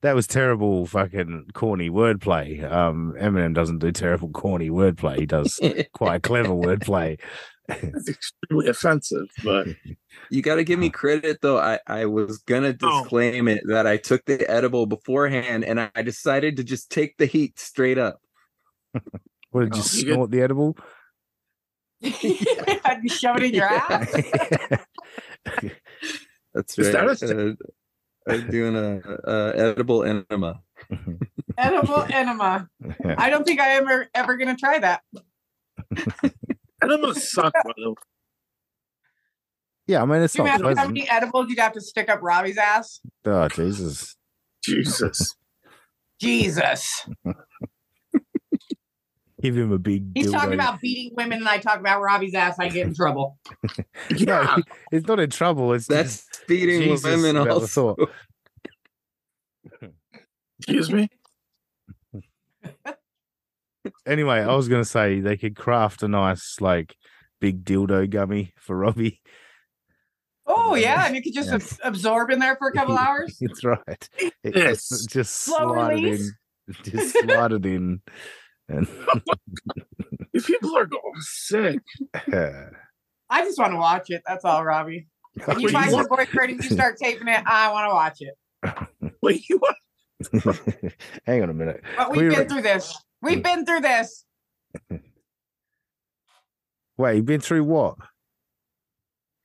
[0.00, 2.64] that was terrible fucking corny wordplay.
[2.72, 5.18] Um Eminem doesn't do terrible corny wordplay.
[5.18, 5.60] He does
[5.92, 7.20] quite clever wordplay.
[7.94, 9.66] It's extremely offensive, but
[10.30, 11.58] You got to give me credit though.
[11.58, 13.02] I I was gonna Oh.
[13.02, 17.26] disclaim it that I took the edible beforehand, and I decided to just take the
[17.26, 18.20] heat straight up.
[19.50, 20.76] What did Oh, you you get- the edible?
[22.04, 24.10] I'd be shoving it in your ass.
[26.54, 27.18] That's Is right.
[27.18, 27.54] that a- uh,
[28.32, 30.60] I'm doing a, a edible enema.
[31.56, 32.68] Edible enema.
[33.16, 35.00] I don't think I am ever, ever going to try that.
[36.82, 37.52] Enema suck.
[37.52, 37.94] By the way.
[39.86, 40.94] yeah, I mean it's Can you not imagine how pleasant.
[40.96, 43.00] many edibles you'd have to stick up Robbie's ass?
[43.24, 44.16] Oh Jesus.
[44.64, 45.34] Jesus.
[46.20, 47.08] Jesus.
[49.40, 50.04] Give him a big.
[50.16, 50.54] He's talking dildo.
[50.54, 52.56] about beating women, and I talk about Robbie's ass.
[52.58, 53.38] I get in trouble.
[54.10, 54.56] No, Yeah.
[54.56, 55.72] he- it's not in trouble.
[55.74, 57.94] It's That's just feeding Jesus women about the also.
[57.94, 58.10] thought.
[60.60, 61.08] Excuse me.
[64.06, 64.40] Anyway.
[64.40, 66.96] I was gonna say they could craft a nice like
[67.40, 69.20] big dildo gummy for Robbie.
[70.46, 71.58] Oh uh, yeah, and you could just Yeah.
[71.88, 73.36] absorb in there for a couple hours.
[73.40, 74.08] That's right.
[74.18, 74.88] It- Yes.
[74.88, 76.20] just, just Slow slide it release.
[76.68, 76.74] in.
[76.84, 78.00] Just slide it in.
[78.68, 78.86] And
[80.32, 81.78] These people are going sick.
[83.30, 84.22] I just want to watch it.
[84.26, 85.06] That's all, Robbie.
[85.44, 88.18] When you find your want- boyfriend and you start taping it, I want to watch
[88.20, 89.12] it.
[89.22, 89.76] Wait, you want?
[91.26, 91.82] Hang on a minute.
[91.96, 92.94] But we've We been were- through this.
[93.22, 94.24] We've been through this.
[96.96, 97.96] Wait, you've been through what?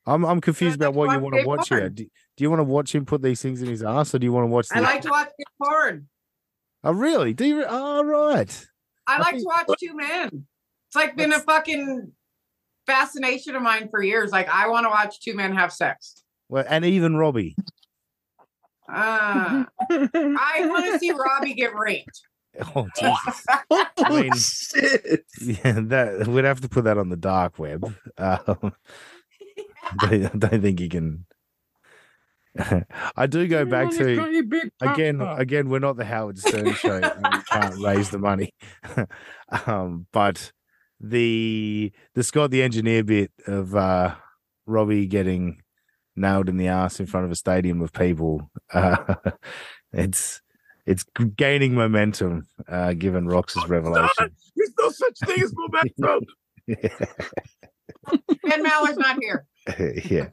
[0.05, 1.81] I'm I'm confused about what you want to watch porn.
[1.81, 1.89] here.
[1.89, 4.25] Do, do you want to watch him put these things in his ass, or do
[4.25, 4.67] you want to watch?
[4.73, 6.07] I like to watch good porn.
[6.83, 7.33] Oh, really?
[7.33, 7.59] Do you?
[7.59, 8.67] re- Oh, right.
[9.07, 10.45] I I like think- to watch two men.
[10.87, 12.11] It's like been a fucking
[12.85, 14.31] fascination of mine for years.
[14.31, 16.23] Like I want to watch two men have sex.
[16.49, 17.55] Well, and even Robbie.
[18.89, 22.21] Uh, I want to see Robbie get raped.
[22.75, 23.45] Oh, Jesus.
[23.71, 25.25] I mean- shit.
[25.41, 27.83] yeah, that we'd have to put that on the dark web.
[28.17, 28.73] Um,
[29.99, 31.25] I don't think you can.
[33.15, 34.43] I do go back to
[34.81, 35.21] again.
[35.21, 36.97] Again, we're not the Howard Stern show.
[37.01, 38.53] and we can't raise the money.
[39.65, 40.51] um, but
[40.99, 44.13] the the Scott the engineer bit of uh,
[44.67, 45.61] Robbie getting
[46.15, 48.51] nailed in the ass in front of a stadium of people.
[48.71, 49.15] Uh,
[49.91, 50.39] it's
[50.85, 51.03] it's
[51.35, 54.35] gaining momentum uh, given Rox's revelation.
[54.55, 56.25] There's no such thing as momentum.
[58.43, 59.45] Ben Maller's not here.
[60.05, 60.27] yeah.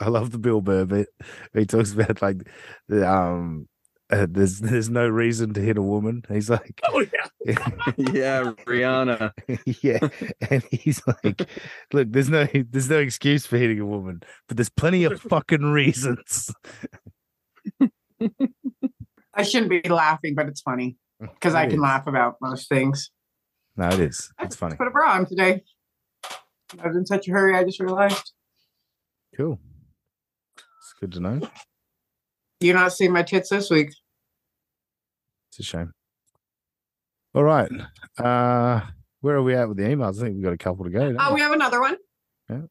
[0.00, 1.08] I love the Bill Burr bit.
[1.54, 2.46] He talks about like
[2.86, 3.66] the um
[4.10, 6.22] uh, there's there's no reason to hit a woman.
[6.28, 7.00] He's like Oh
[7.46, 7.54] yeah.
[7.96, 9.32] yeah, Rihanna.
[9.82, 10.08] yeah,
[10.50, 11.48] and he's like,
[11.92, 15.64] look, there's no there's no excuse for hitting a woman, but there's plenty of fucking
[15.64, 16.50] reasons.
[19.34, 21.82] I shouldn't be laughing, but it's funny because I It can is.
[21.82, 23.10] laugh about most things.
[23.76, 24.32] No, it is.
[24.38, 24.76] I It's funny.
[24.76, 25.62] Put a bra on today.
[26.82, 27.54] I was in such a hurry.
[27.56, 28.32] I just realized.
[29.36, 29.60] Cool.
[30.56, 31.40] It's good to know.
[32.60, 33.90] You not see my tits this week?
[35.50, 35.92] It's a shame.
[37.34, 37.70] All right.
[38.18, 38.80] Uh
[39.20, 40.18] where are we at with the emails?
[40.18, 41.16] I think we've got a couple to go.
[41.18, 41.36] Oh, we?
[41.36, 41.96] we have another one.
[42.48, 42.62] Yeah.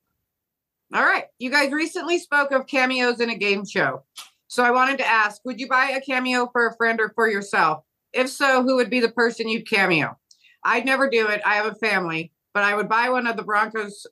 [0.93, 1.26] All right.
[1.39, 4.04] You guys recently spoke of cameos in a game show.
[4.47, 7.30] So I wanted to ask Would you buy a cameo for a friend or for
[7.30, 7.84] yourself?
[8.13, 10.17] If so, who would be the person you'd cameo?
[10.63, 11.41] I'd never do it.
[11.45, 14.06] I have a family, but I would buy one of the Broncos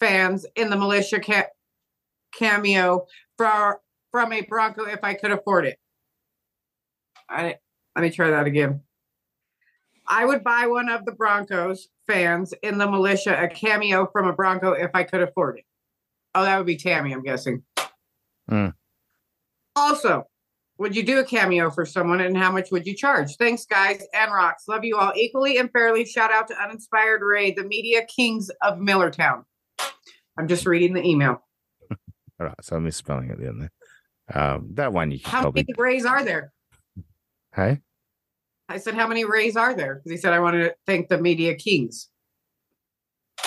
[0.00, 1.48] fans in the militia ca-
[2.34, 3.06] cameo
[3.36, 3.80] for,
[4.14, 5.76] from a Bronco if I could afford it.
[7.28, 7.56] I,
[7.96, 8.82] let me try that again.
[10.06, 14.32] I would buy one of the Broncos fans in the militia a cameo from a
[14.32, 15.64] Bronco if I could afford it.
[16.32, 17.64] Oh, that would be Tammy, I'm guessing.
[18.48, 18.68] Hmm.
[19.74, 20.28] Also,
[20.78, 23.34] would you do a cameo for someone and how much would you charge?
[23.34, 24.68] Thanks, guys and Rox.
[24.68, 26.04] Love you all equally and fairly.
[26.04, 29.42] Shout out to Uninspired Ray, the media kings of Millertown.
[30.38, 31.42] I'm just reading the email.
[32.40, 33.70] All right, so I'm misspelling at the end there.
[34.32, 35.66] Um, that one you can How probably.
[35.68, 36.52] many Rays are there?
[37.54, 37.80] Hey,
[38.68, 39.96] I said, How many Rays are there?
[39.96, 42.08] Because he said, I want to thank the media kings.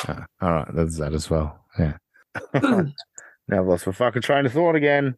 [0.07, 1.65] Uh, all right, that's that as well.
[1.79, 1.97] Yeah.
[2.53, 2.83] now
[3.51, 5.15] I've lost my fucking train of thought again.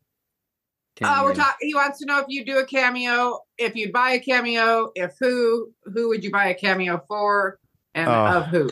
[1.02, 1.43] Uh, we're Cameo.
[1.45, 1.67] talking.
[1.67, 5.13] He wants to know if you do a cameo, if you'd buy a cameo, if
[5.19, 7.58] who, who would you buy a cameo for,
[7.93, 8.12] and Oh.
[8.39, 8.69] of who?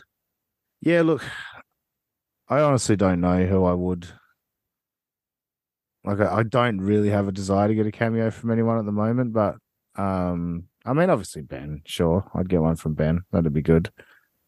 [0.80, 1.22] Yeah, look,
[2.48, 4.08] I honestly don't know who I would.
[6.08, 8.86] Like I, I don't really have a desire to get a cameo from anyone at
[8.86, 9.56] the moment, but
[9.96, 13.22] um, I mean, obviously Ben, sure, I'd get one from Ben.
[13.30, 13.90] That'd be good.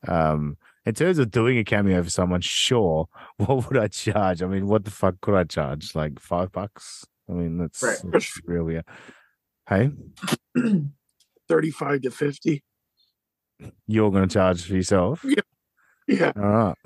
[0.08, 3.06] Um, in terms of doing a cameo for someone, sure.
[3.36, 4.42] What would I charge?
[4.42, 5.94] I mean, what the fuck could I charge?
[5.94, 7.06] Like five bucks?
[7.28, 7.98] I mean, that's, Right.
[8.04, 8.76] that's really.
[8.76, 8.84] A...
[9.68, 9.90] Hey,
[11.48, 12.62] 35 to 50.
[13.86, 15.24] you're going to charge for yourself?
[15.24, 15.42] Yeah.
[16.08, 16.32] Yeah.
[16.36, 16.76] All right.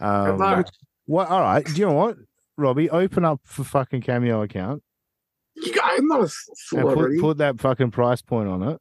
[0.00, 0.64] Um,
[1.04, 1.28] what?
[1.28, 1.64] All right.
[1.64, 2.16] Do you know what,
[2.56, 2.90] Robbie?
[2.90, 4.82] Open up for fucking cameo account
[5.54, 7.16] You got, I'm not a celebrity.
[7.16, 8.78] put, put that fucking price point on it.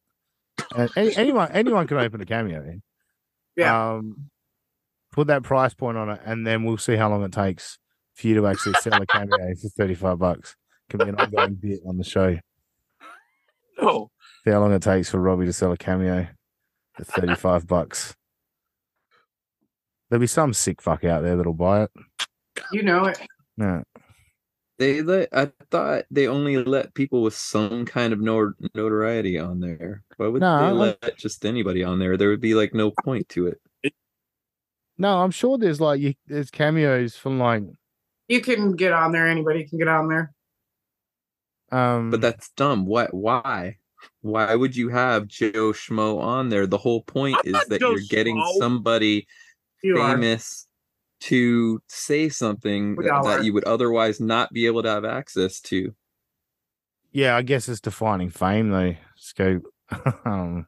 [0.75, 2.79] And any, anyone anyone can open a cameo.
[3.55, 3.93] Yeah.
[3.95, 4.29] Um,
[5.11, 7.77] put that price point on it, and then we'll see how long it takes
[8.15, 10.55] for you to actually sell a cameo for thirty five bucks.
[10.89, 12.37] Can be an ongoing bit on the show.
[13.81, 14.09] no.
[14.43, 16.27] See how long it takes for Robbie to sell a cameo
[16.93, 18.15] for thirty five bucks.
[20.09, 21.91] There'll be some sick fuck out there that'll buy it.
[22.71, 23.19] You know it.
[23.57, 23.83] Yeah.
[24.77, 29.61] They let I thought they only let people with some kind of nor- notoriety on
[29.61, 30.03] there.
[30.17, 32.17] Why would No, they I- let just anybody on there?
[32.17, 33.93] There would be like no point to it.
[34.97, 37.63] No, I'm sure there's like you, there's cameos from like
[38.27, 39.27] You can get on there.
[39.27, 40.33] Anybody can get on there.
[41.71, 42.85] um But that's dumb.
[42.85, 43.77] What why?
[44.21, 46.67] Why would you have Joe Schmo on there?
[46.67, 48.57] The whole point is that Joe you're getting Schmo.
[48.57, 49.25] somebody
[49.81, 50.11] You are.
[50.15, 50.67] famous
[51.21, 55.05] to say something We that, all that you would otherwise not be able to have
[55.05, 55.93] access to.
[57.11, 58.95] yeah, I guess it's defining fame though.
[59.15, 59.63] Scope.
[60.25, 60.67] um,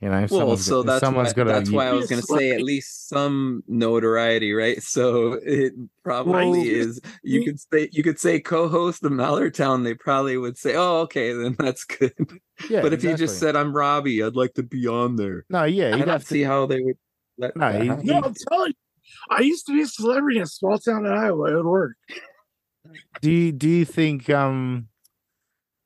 [0.00, 1.92] you know, if Well, someone's so got, if that's someone's why, got that's why I
[1.92, 4.82] was going to say at least some notoriety, right?
[4.82, 5.72] So it
[6.04, 7.00] probably Well, is.
[7.22, 9.84] You could say you could say co-host of Mallertown.
[9.84, 12.14] They probably would say, "Oh, okay, then that's good."
[12.70, 15.64] yeah, but if you just said, "I'm Robbie, I'd like to be on there," no,
[15.64, 16.26] yeah, I you'd don't have to.
[16.26, 16.96] see how they would
[17.38, 18.74] let No, that he- No, I'm telling you.
[19.30, 21.50] I used to be a celebrity in a small town in Iowa.
[21.50, 21.96] It would work.
[23.20, 24.88] Do you do you think um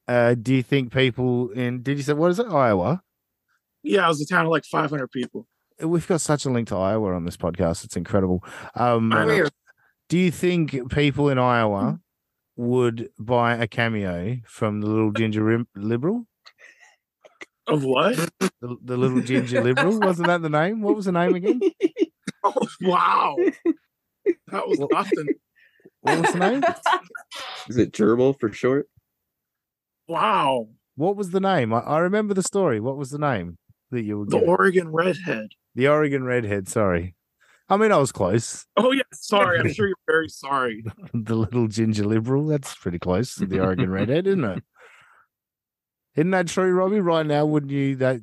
[0.07, 3.03] uh do you think people in did you say what is it Iowa?
[3.83, 5.47] Yeah, it was a town of like 500 people.
[5.81, 7.85] We've got such a link to Iowa on this podcast.
[7.85, 8.45] It's incredible.
[8.75, 9.27] Um, I know.
[9.29, 9.51] Weird.
[10.11, 11.99] do you think people in Iowa
[12.57, 16.27] would buy a cameo from the little ginger liberal?
[17.67, 18.17] Of what?
[18.39, 20.83] The, the little ginger liberal wasn't that the name?
[20.83, 21.61] What was the name again?
[22.45, 23.37] Oh, wow.
[24.49, 25.29] That was Well- nothing.
[26.03, 26.63] What was the name?
[27.69, 28.89] Is it gerbil for short?
[30.09, 30.69] Wow.
[30.97, 31.75] What was the name?
[31.75, 32.81] I, I remember the story.
[32.81, 33.59] What was the name
[33.91, 34.49] that you were The given?
[34.49, 35.49] Oregon Redhead.
[35.75, 36.69] the Oregon Redhead.
[36.69, 37.15] Sorry,
[37.69, 38.65] I mean I was close.
[38.79, 39.03] Oh, yeah.
[39.13, 39.61] Sorry.
[39.61, 40.83] I'm sure you're very sorry.
[41.13, 42.47] the little ginger liberal.
[42.47, 44.65] That's pretty close to the Oregon Redhead, isn't it?
[46.17, 47.01] Isn't that true, Robbie?
[47.01, 48.21] Right now, wouldn't you that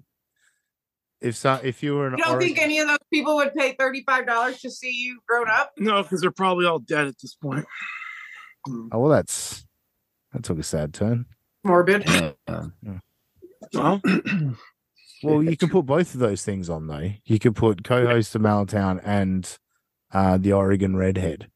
[1.21, 3.73] if so, if you were an You don't think any of those people would pay
[3.73, 5.71] thirty-five dollars to see you grown up?
[5.77, 7.65] No, because they're probably all dead at this point.
[8.69, 9.65] oh well, that's
[10.33, 11.25] that took a sad turn.
[11.63, 12.07] Morbid.
[13.73, 14.01] Well,
[15.23, 17.11] Well, you can put both of those things on though.
[17.25, 19.57] You could put co-host of Mallertown and
[20.13, 21.49] uh, the Oregon Redhead.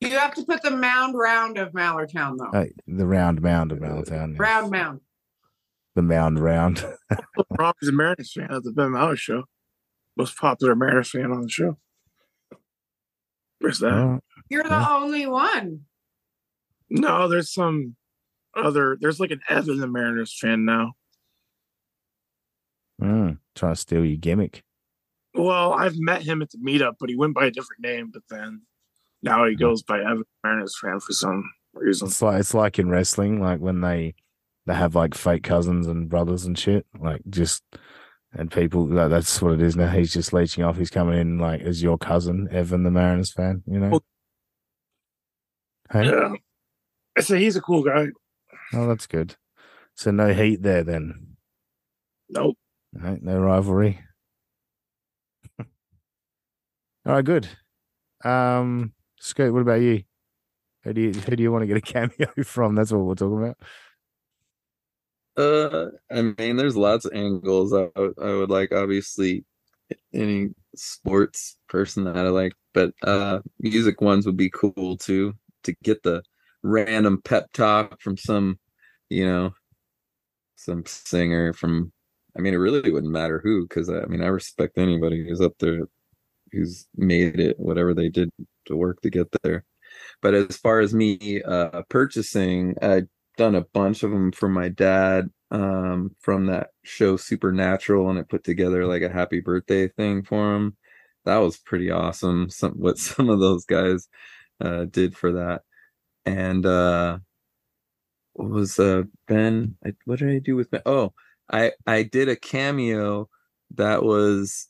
[0.00, 2.58] You have to put the mound round of Mallertown though.
[2.58, 4.32] Uh, the round mound of Mallertown.
[4.32, 4.38] yes.
[4.40, 5.00] round mound.
[5.94, 6.84] The mound round.
[7.58, 9.44] Robbie's a Mariners fan at the Ben Maller show.
[10.16, 11.78] Most popular Mariners fan on the show.
[13.60, 13.92] Where's that?
[13.92, 14.96] Oh, You're the Yeah.
[14.96, 15.82] only one.
[16.90, 17.96] No, there's some
[18.56, 18.96] other.
[19.00, 20.94] There's like an Evan the Mariners fan now.
[23.00, 24.62] mm, trying to steal your gimmick.
[25.34, 28.10] Well, I've met him at the meetup, but he went by a different name.
[28.12, 28.62] But then
[29.22, 32.08] now he goes by Evan Mariners fan for some reason.
[32.08, 34.14] It's like it's like in wrestling, like when they
[34.66, 37.62] they have like fake cousins and brothers and shit, like just
[38.32, 39.88] and people that, that's what it is now.
[39.90, 40.76] He's just leeching off.
[40.76, 43.62] He's coming in like as your cousin, Evan, the Mariners fan.
[43.66, 43.88] You know.
[43.90, 44.04] Well-
[45.92, 46.32] Hey, Yeah,
[47.20, 48.06] say he's a cool guy.
[48.72, 49.36] oh, that's good.
[49.94, 51.36] So no heat there then.
[52.30, 52.56] Nope.
[52.94, 54.00] Right, no rivalry.
[55.60, 55.66] All
[57.04, 57.48] right, good.
[58.24, 60.04] Um, Scoot, what about you?
[60.84, 62.74] Who do you who do you want to get a cameo from?
[62.74, 63.56] That's what we're talking about.
[65.36, 67.72] Uh, I mean, there's lots of angles.
[67.72, 69.44] I, would- I would like obviously
[70.14, 75.34] any sports person that I like, but uh, music ones would be cool too.
[75.64, 76.22] To get the
[76.62, 78.58] random pep talk from some,
[79.10, 79.54] you know,
[80.56, 81.92] some singer from.
[82.36, 85.52] I mean, it really wouldn't matter who, because I mean, I respect anybody who's up
[85.60, 85.82] there,
[86.52, 88.30] who's made it, whatever they did
[88.66, 89.64] to work to get there.
[90.22, 93.04] But as far as me uh, purchasing, I
[93.36, 98.28] done a bunch of them for my dad um from that show supernatural and it
[98.28, 100.76] put together like a happy birthday thing for him
[101.24, 104.08] that was pretty awesome some what some of those guys
[104.60, 105.62] uh did for that
[106.26, 107.18] and uh
[108.34, 110.82] what was uh Ben I, what did I do with Ben?
[110.86, 111.12] Oh,
[111.50, 113.28] I I did a cameo
[113.76, 114.68] that was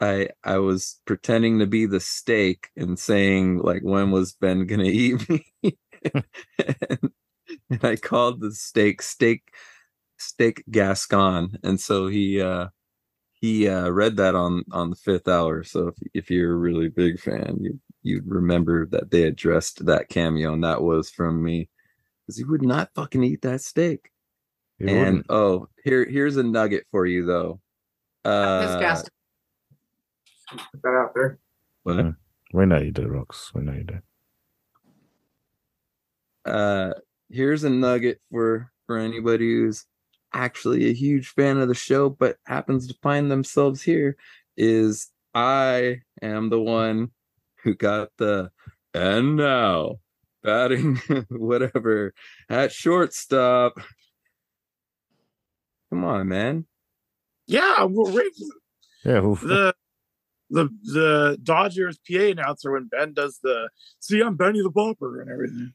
[0.00, 4.84] I I was pretending to be the steak and saying like when was Ben gonna
[4.86, 5.46] eat me?
[6.10, 7.10] and,
[7.70, 9.52] and I called the steak steak
[10.18, 12.68] steak Gascon, and so he uh
[13.32, 15.62] he uh read that on on the fifth hour.
[15.64, 20.08] So if if you're a really big fan, you you'd remember that they addressed that
[20.08, 21.68] cameo, and that was from me
[22.26, 24.10] because he would not fucking eat that steak.
[24.78, 25.26] He and wouldn't.
[25.30, 27.60] oh, here here's a nugget for you though.
[28.24, 29.10] His Uh, cast.
[30.50, 31.38] Put that out there.
[31.84, 32.14] what?
[32.52, 33.54] we know you do, Rox.
[33.54, 33.98] We know you do.
[36.50, 36.92] uh
[37.30, 39.86] here's a nugget for for anybody who's
[40.32, 44.16] actually a huge fan of the show but happens to find themselves here
[44.56, 47.10] is i am the one
[47.62, 48.50] who got the
[48.94, 49.96] and now
[50.42, 50.96] batting
[51.30, 52.14] whatever
[52.48, 53.74] at shortstop
[55.90, 56.64] come on man
[57.50, 58.30] Yeah, we're right.
[59.04, 59.74] Yeah, well, The
[60.50, 65.30] the the Dodgers PA announcer when Ben does the see I'm Benny the Bopper and
[65.30, 65.72] everything.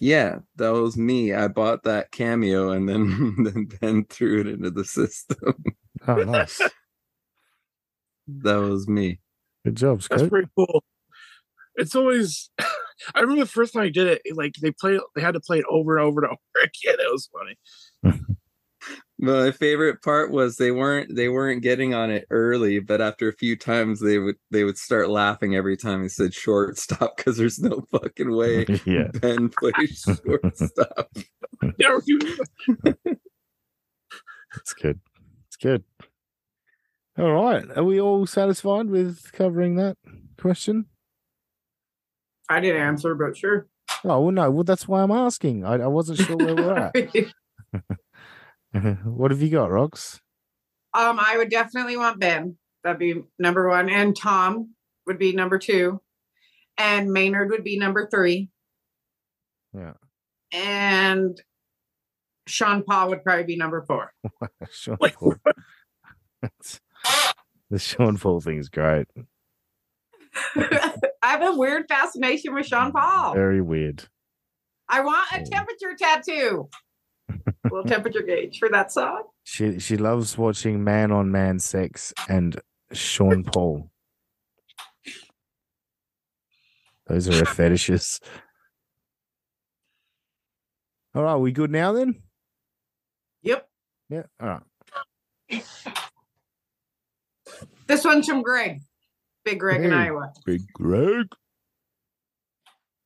[0.00, 4.70] Yeah that was me i bought that cameo and then then ben threw it into
[4.70, 5.64] the system
[6.06, 6.60] oh, nice.
[8.28, 9.20] that was me
[9.66, 10.84] Good job, That's pretty cool.
[11.74, 12.50] It's always
[13.16, 15.58] I remember the first time I did it, like they played they had to play
[15.58, 17.00] it over and over and over again.
[17.00, 18.28] It was funny.
[19.18, 23.32] My favorite part was they weren't they weren't getting on it early, but after a
[23.32, 27.58] few times they would they would start laughing every time he said shortstop because there's
[27.58, 29.08] no fucking way yeah.
[29.14, 31.10] Ben plays shortstop.
[34.54, 35.00] That's good.
[35.48, 35.82] It's good.
[37.18, 37.64] All right.
[37.76, 39.96] Are we all satisfied with covering that
[40.38, 40.86] question?
[42.48, 43.66] I didn't answer, but sure.
[44.04, 44.50] Oh, well, no.
[44.50, 45.64] Well, that's why I'm asking.
[45.64, 46.94] I, I wasn't sure where we're at.
[49.04, 50.20] what have you got, Rox?
[50.94, 52.56] Um, I would definitely want Ben.
[52.84, 54.74] That'd be number one, and Tom
[55.06, 56.00] would be number two,
[56.78, 58.48] and Maynard would be number three,
[59.74, 59.94] Yeah.
[60.52, 61.40] and
[62.46, 64.12] Sean Paul would probably be number four.
[64.70, 65.34] Sean Paul.
[67.70, 69.06] the Sean Paul thing is great.
[70.56, 70.92] I
[71.22, 73.34] have a weird fascination with Sean Paul.
[73.34, 74.04] Very weird.
[74.88, 76.68] I want a temperature tattoo.
[77.70, 79.24] Little temperature gauge for that song.
[79.44, 82.60] She she loves watching man on man sex and
[82.92, 83.90] Sean Paul.
[87.06, 88.20] Those are her fetishes.
[91.14, 92.22] All right, we good now then?
[93.42, 93.68] Yep.
[94.08, 94.22] Yeah.
[94.40, 95.64] All right.
[97.86, 98.80] This one's from Greg.
[99.44, 100.32] Big Greg in Iowa.
[100.44, 101.28] Big Greg.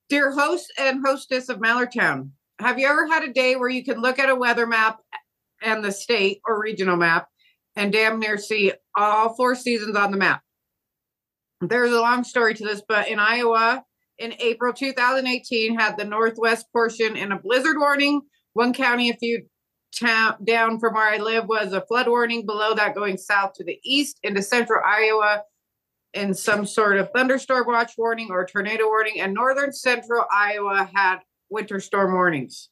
[0.08, 2.30] Dear host and hostess of Mallertown,
[2.60, 5.00] have you ever had a day where you can look at a weather map
[5.62, 7.28] and the state or regional map
[7.76, 10.42] and damn near see all four seasons on the map?
[11.60, 13.84] There's a long story to this, but in Iowa,
[14.18, 18.22] in April 2018, had the northwest portion in a blizzard warning.
[18.54, 19.46] One county a few
[19.94, 22.46] town down from where I live was a flood warning.
[22.46, 25.42] Below that, going south to the east into central Iowa,
[26.12, 31.18] in some sort of thunderstorm watch warning or tornado warning, and northern central Iowa had
[31.50, 32.68] winter storm warnings.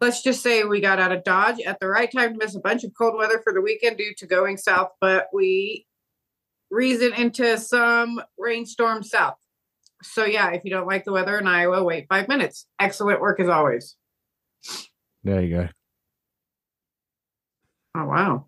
[0.00, 2.60] Let's just say we got out of Dodge at the right time to miss a
[2.60, 5.86] bunch of cold weather for the weekend due to going south, but we
[6.70, 9.36] reason into some rainstorm south.
[10.02, 12.66] So yeah, if you don't like the weather in Iowa, wait five minutes.
[12.80, 13.96] Excellent work as always.
[15.22, 15.68] There you go.
[17.94, 18.46] Oh wow.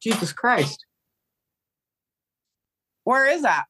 [0.00, 0.86] Jesus Christ.
[3.04, 3.64] Where is that?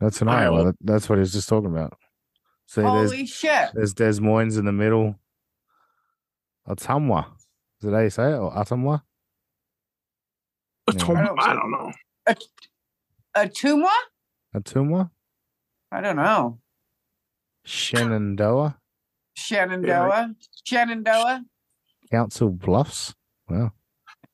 [0.00, 0.58] That's in Iowa.
[0.58, 0.74] Iowa.
[0.80, 1.96] That's what he was just talking about.
[2.66, 3.70] See, there's Holy shit.
[3.74, 5.16] there's Des Moines in the middle.
[6.68, 7.26] Ottumwa.
[7.80, 8.36] Is it how you say it?
[8.36, 9.02] Or Ottumwa?
[10.92, 11.02] Yeah.
[11.04, 11.92] I don't- I don't know.
[13.36, 13.90] Atumwa?
[14.54, 15.10] Ottumwa?
[15.92, 16.60] I don't know.
[17.64, 18.78] Shenandoah?
[19.36, 20.34] Shenandoah.
[20.64, 21.44] Shenandoah.
[22.10, 23.14] Council Bluffs?
[23.48, 23.72] Wow.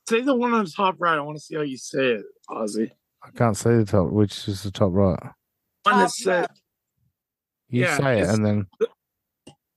[0.09, 1.17] Say the one on the top right.
[1.17, 2.91] I want to see how you say it, Ozzy.
[3.23, 4.11] I can't see the top.
[4.11, 5.19] Which is the top right?
[5.85, 6.60] One that Top says left.
[7.71, 8.67] You Yeah, say it and then,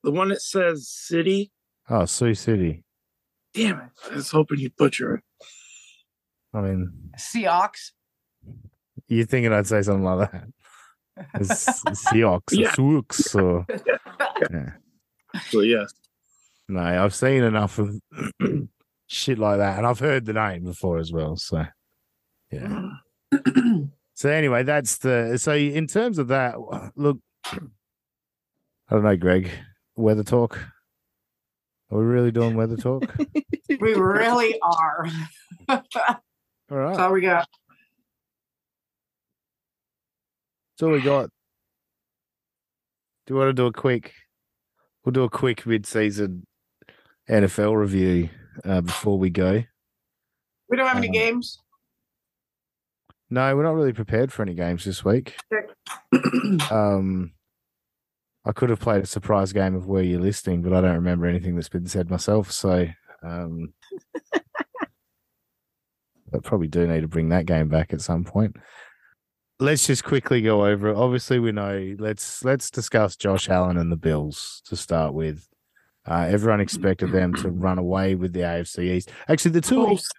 [0.04, 1.52] the one that says city.
[1.90, 2.84] oh, Sioux City.
[3.54, 3.90] Damn it!
[4.12, 5.24] I was hoping you'd butcher it.
[6.54, 7.92] I mean, Seahawks.
[9.08, 10.44] you're thinking I'd say something like that.
[11.36, 12.72] It's Seahawks, Yeah.
[12.74, 13.06] Sioux,
[13.40, 13.66] or
[14.52, 14.72] yeah.
[15.50, 15.94] So yes,
[16.68, 18.00] No, I've seen enough of
[19.08, 21.36] shit like that, and I've heard the name before as well.
[21.38, 21.66] So,
[22.52, 22.90] yeah.
[23.34, 23.90] Mm.
[24.16, 26.56] So anyway, that's the so in terms of that,
[26.96, 27.20] look,
[28.90, 29.50] I don't know, Greg.
[29.96, 30.60] Weather talk.
[31.92, 33.04] Are we really doing weather talk?
[33.80, 35.08] We really are.
[35.68, 35.82] All
[36.70, 37.00] right.
[37.00, 37.48] all we got.
[40.78, 41.30] That's all we got.
[43.26, 44.14] Do you want to do a quick?
[45.04, 46.46] We'll do a quick mid-season
[47.30, 48.30] NFL review
[48.64, 49.64] uh, before we go.
[50.70, 51.58] We don't have any Uh, games.
[53.30, 55.36] No, we're not really prepared for any games this week.
[56.70, 57.32] Um,
[58.46, 61.28] I could have played a surprise game of where you're listening, but I don't remember
[61.28, 62.52] anything that's been said myself.
[62.52, 62.88] So,
[63.24, 63.74] um,
[64.34, 64.40] I
[66.44, 68.58] probably do need to bring that game back at some point.
[69.60, 70.98] Let's just quickly go over it.
[70.98, 71.96] Obviously, we know.
[72.00, 75.48] Let's let's discuss Josh Allen and the Bills to start with.
[76.06, 79.12] Uh, everyone expected them to run away with the AFC East.
[79.30, 80.12] Actually, the two Oh, East,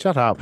[0.00, 0.40] shut up.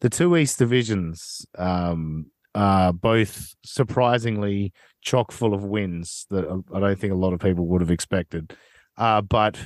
[0.00, 2.26] The two East divisions um,
[2.58, 6.44] are both surprisingly chock full of wins that
[6.74, 8.56] I don't think a lot of people would have expected.
[8.96, 9.56] Uh, but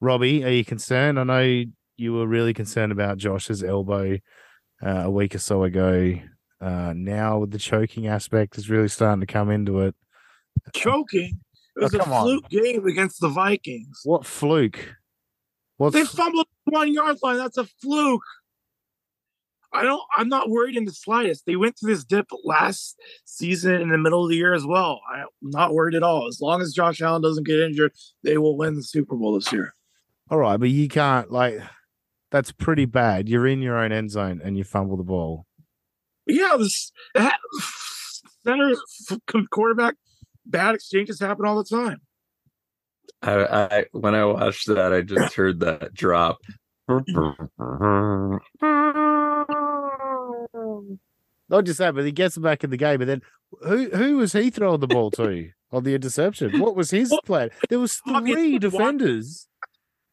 [0.00, 1.18] Robbie, are you concerned?
[1.18, 1.64] I know
[1.96, 4.18] you were really concerned about Josh's elbow
[4.84, 6.14] uh, a week or so ago.
[6.60, 9.94] Uh, now the choking aspect is really starting to come into it.
[10.74, 11.40] choking.
[11.76, 12.24] It was Oh, a come on.
[12.24, 14.00] fluke game against the Vikings.
[14.04, 14.96] What fluke?
[15.76, 17.38] What's They fumbled one yard line.
[17.38, 18.22] That's a fluke.
[19.78, 20.02] I don't.
[20.16, 21.46] I'm not worried in the slightest.
[21.46, 25.00] They went through this dip last season in the middle of the year as well.
[25.14, 26.26] I'm not worried at all.
[26.26, 27.92] As long as Josh Allen doesn't get injured,
[28.24, 29.74] they will win the Super Bowl this year.
[30.32, 30.56] all right?
[30.56, 31.60] But you can't like.
[32.32, 33.28] That's pretty bad.
[33.28, 35.46] You're in your own end zone and you fumble the ball.
[36.26, 36.90] Yeah, this
[38.44, 38.74] center
[39.50, 39.94] quarterback
[40.44, 42.00] bad exchanges happen all the time.
[43.22, 46.38] I, I when I watched that, I just heard that drop.
[51.48, 53.00] Not just that, but he gets him back in the game.
[53.00, 53.22] And then
[53.62, 56.60] who who was he throwing the ball to on the interception?
[56.60, 57.50] What was his plan?
[57.68, 59.48] There was three defenders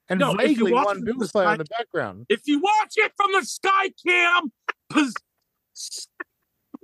[0.10, 2.26] and No, vaguely one Bills player in the background.
[2.30, 4.52] If you watch it from the sky cam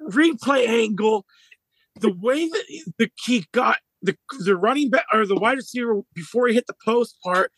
[0.10, 1.26] replay angle,
[2.00, 6.48] the way that the he got the the running back or the wide receiver before
[6.48, 7.52] he hit the post part,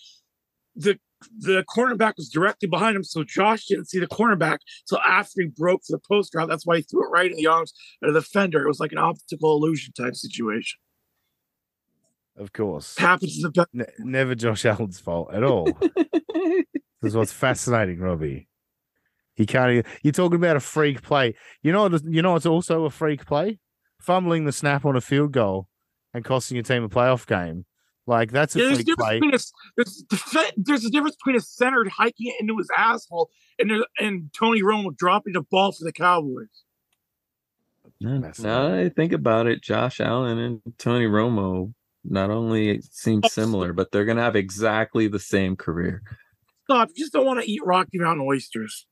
[0.75, 0.99] the
[1.37, 5.47] the cornerback was directly behind him, so Josh didn't see the cornerback till after he
[5.47, 6.49] broke for the post route.
[6.49, 8.63] That's why he threw it right in the arms of the defender.
[8.63, 10.79] It was like an optical illusion type situation.
[12.35, 12.97] Of course.
[12.97, 13.69] Happens in the best.
[13.73, 15.65] Ne- never Josh Allen's fault at all.
[15.81, 16.63] this
[17.03, 18.47] is what's fascinating, Robbie.
[19.35, 19.71] He can't.
[19.71, 21.35] Even, you're talking about a freak play.
[21.61, 21.87] You know.
[22.03, 22.35] You know.
[22.35, 23.59] It's also a freak play.
[23.99, 25.67] Fumbling the snap on a field goal
[26.13, 27.65] and costing your team a playoff game.
[28.05, 31.15] Like that's a Yeah, there's, a difference between a, s- there's, defe- there's a difference
[31.15, 33.29] between a center hiking it into his asshole
[33.59, 36.47] and there- and Tony Romo dropping the ball for the Cowboys.
[38.01, 41.73] Now now that I think about it, Josh Allen and Tony Romo
[42.03, 46.01] not only seem similar, but they're gonna have exactly the same career.
[46.65, 46.89] Stop!
[46.95, 48.85] You just don't want to eat Rocky Mountain oysters.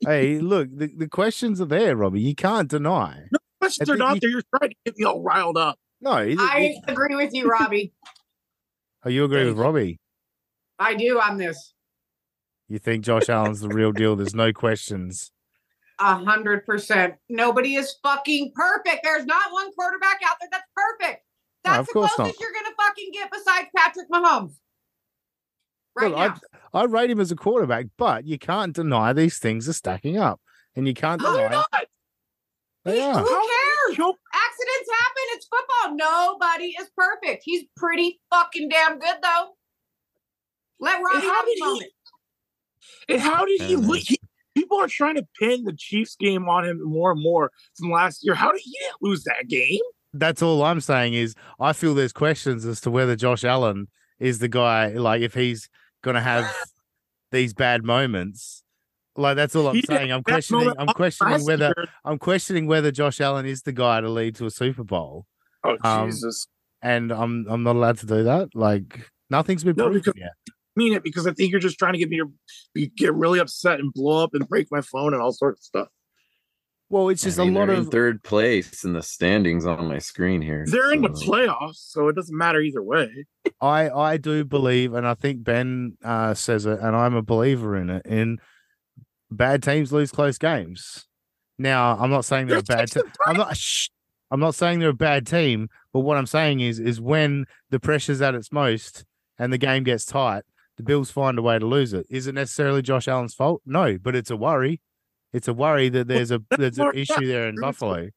[0.00, 2.20] hey, look, the, the questions are there, Robbie.
[2.22, 3.24] You can't deny.
[3.32, 4.30] No questions are not you- there.
[4.30, 5.78] You're trying to get me all riled up.
[6.00, 7.92] No, it- I it- agree with you, Robbie.
[9.04, 9.98] oh, you agree with Robbie?
[10.78, 11.74] I do on this.
[12.68, 14.14] You think Josh Allen's the real deal?
[14.14, 15.32] There's no questions.
[15.98, 17.14] A hundred percent.
[17.28, 19.00] Nobody is fucking perfect.
[19.02, 21.24] There's not one quarterback out there that's perfect.
[21.64, 22.40] No, That's of the course closest not.
[22.40, 24.52] you're gonna fucking get besides Patrick Mahomes.
[25.96, 26.40] Right Look, now.
[26.72, 30.40] I rate him as a quarterback, but you can't deny these things are stacking up,
[30.76, 31.84] and you can't No, they're deny not.
[32.84, 33.14] they Who are.
[33.14, 33.98] cares?
[33.98, 35.24] Accidents happen.
[35.38, 35.96] It's football.
[35.96, 37.42] Nobody is perfect.
[37.44, 39.50] He's pretty fucking damn good though.
[40.80, 41.90] Let Robbie how have did his he- moment.
[43.08, 43.78] And how did he, Yeah.
[43.78, 44.18] li- he?
[44.56, 48.24] People are trying to pin the Chiefs game on him more and more from last
[48.24, 48.34] year.
[48.34, 49.78] How did he didn't lose that game?
[50.12, 53.86] That's all I'm saying is I feel there's questions as to whether Josh Allen
[54.18, 54.88] is the guy.
[54.88, 55.68] Like if he's
[56.02, 56.52] gonna have
[57.30, 58.64] these bad moments.
[59.18, 60.12] Like that's all I'm He didn't saying.
[60.12, 60.72] I'm questioning.
[60.78, 64.46] I'm questioning whether year- I'm questioning whether Josh Allen is the guy to lead to
[64.46, 65.26] a Super Bowl,
[65.64, 66.46] Oh um, Jesus!
[66.82, 68.48] and I'm I'm not allowed to do that.
[68.54, 70.32] Like nothing's been No, proven because- yet.
[70.48, 72.32] I mean it because I think you're just trying to get me to
[72.72, 75.64] be, get really upset and blow up and break my phone and all sorts of
[75.64, 75.88] stuff.
[76.88, 79.66] Well, it's just I mean, a lot they're in of third place in the standings
[79.66, 80.64] on my screen here.
[80.70, 83.26] They're in the playoffs, so it doesn't matter either way.
[83.60, 87.76] I I do believe, and I think Ben uh, says it, and I'm a believer
[87.76, 88.06] in it.
[88.06, 88.38] In
[89.30, 91.06] bad teams lose close games.
[91.58, 93.02] Now, I'm not saying they're a bad team.
[93.26, 93.56] I'm not.
[93.56, 93.88] Shh,
[94.30, 97.80] I'm not saying they're a bad team, but what I'm saying is, is when the
[97.80, 99.04] pressure's at its most
[99.38, 100.44] and the game gets tight,
[100.76, 102.06] the Bills find a way to lose it.
[102.08, 103.62] Is it necessarily Josh Allen's fault?
[103.66, 104.80] No, but it's a worry.
[105.32, 107.56] It's a worry that there's a there's an issue there in.
[107.60, 108.10] Buffalo.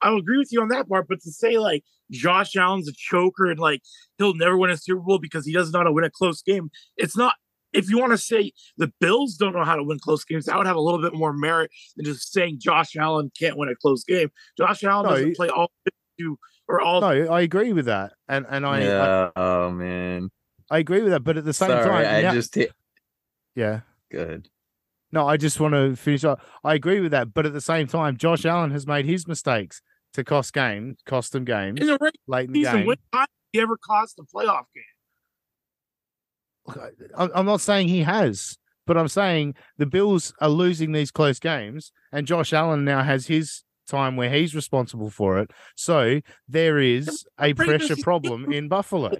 [0.00, 1.06] I'll agree with you on that part.
[1.08, 3.82] But to say like Josh Allen's a choker and like
[4.18, 6.42] he'll never win a Super Bowl because he doesn't know how to win a close
[6.42, 7.34] game, it's not.
[7.72, 10.56] If you want to say the Bills don't know how to win close games, that
[10.58, 13.74] would have a little bit more merit than just saying Josh Allen can't win a
[13.76, 14.30] close game.
[14.58, 15.70] Josh Allen No, doesn't he- play all
[16.18, 17.00] 52 or all.
[17.00, 19.30] No, I agree with that, and and I yeah.
[19.36, 20.30] oh man.
[20.70, 21.24] I, I agree with that.
[21.24, 22.72] But at the same Sorry, time, I now- just hit
[23.54, 23.80] yeah.
[24.10, 24.48] good.
[25.14, 26.40] No, I just want to finish up.
[26.64, 29.82] I agree with that, but at the same time, Josh Allen has made his mistakes
[30.14, 32.86] to cost game, cost them games in the regular late in the season, game.
[32.86, 34.84] when time he ever cost a playoff game?
[37.16, 38.56] I'm not saying he has,
[38.86, 43.26] but I'm saying the Bills are losing these close games, and Josh Allen now has
[43.26, 45.50] his time where he's responsible for it.
[45.74, 49.12] So there is a pressure problem in Buffalo.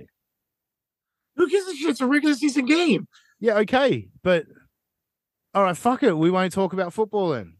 [1.37, 1.91] Who gives a shit?
[1.91, 3.09] It's a regular season game.
[3.41, 4.45] Yeah, okay, but
[5.55, 6.17] all right, fuck it.
[6.17, 7.55] We won't talk about football then.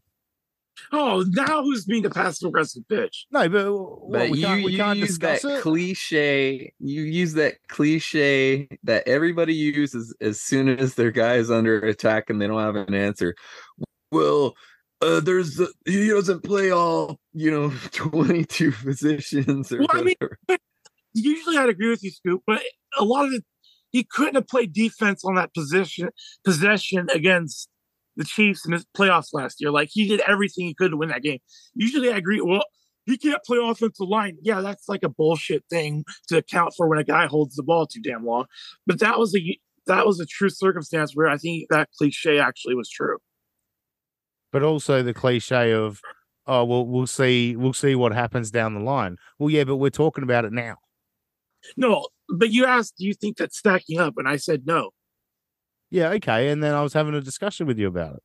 [0.91, 3.25] Oh, now who's being the passive aggressive bitch?
[3.31, 5.61] No, but, what, But we you, can't, we you can't use that it.
[5.61, 6.73] cliche.
[6.79, 12.29] You use that cliche that everybody uses as soon as their guy is under attack
[12.29, 13.35] and they don't have an answer.
[14.11, 14.55] Well,
[15.01, 20.15] uh, there's the, he doesn't play all you know 22 positions or Well, I mean,
[20.19, 20.37] whatever.
[21.13, 22.61] Usually I'd agree with you, Scoop, but
[22.97, 23.43] a lot of it,
[23.91, 26.09] he couldn't have played defense on that position
[26.43, 27.69] possession against
[28.15, 29.71] the Chiefs in his playoffs last year.
[29.71, 31.39] Like he did everything he could to win that game.
[31.75, 32.41] Usually I agree.
[32.41, 32.63] Well,
[33.05, 34.37] he can't play offensive line.
[34.41, 37.85] Yeah, that's like a bullshit thing to account for when a guy holds the ball
[37.87, 38.45] too damn long.
[38.87, 42.75] But that was a that was a true circumstance where I think that cliche actually
[42.75, 43.17] was true.
[44.51, 45.99] but also the cliche of
[46.47, 49.89] oh well we'll see we'll see what happens down the line well yeah but we're
[49.89, 50.77] talking about it now
[51.77, 54.15] No, but you asked, do you think that's stacking up?
[54.17, 54.91] And I said no.
[55.93, 58.23] Yeah okay and then i was having a discussion with you about it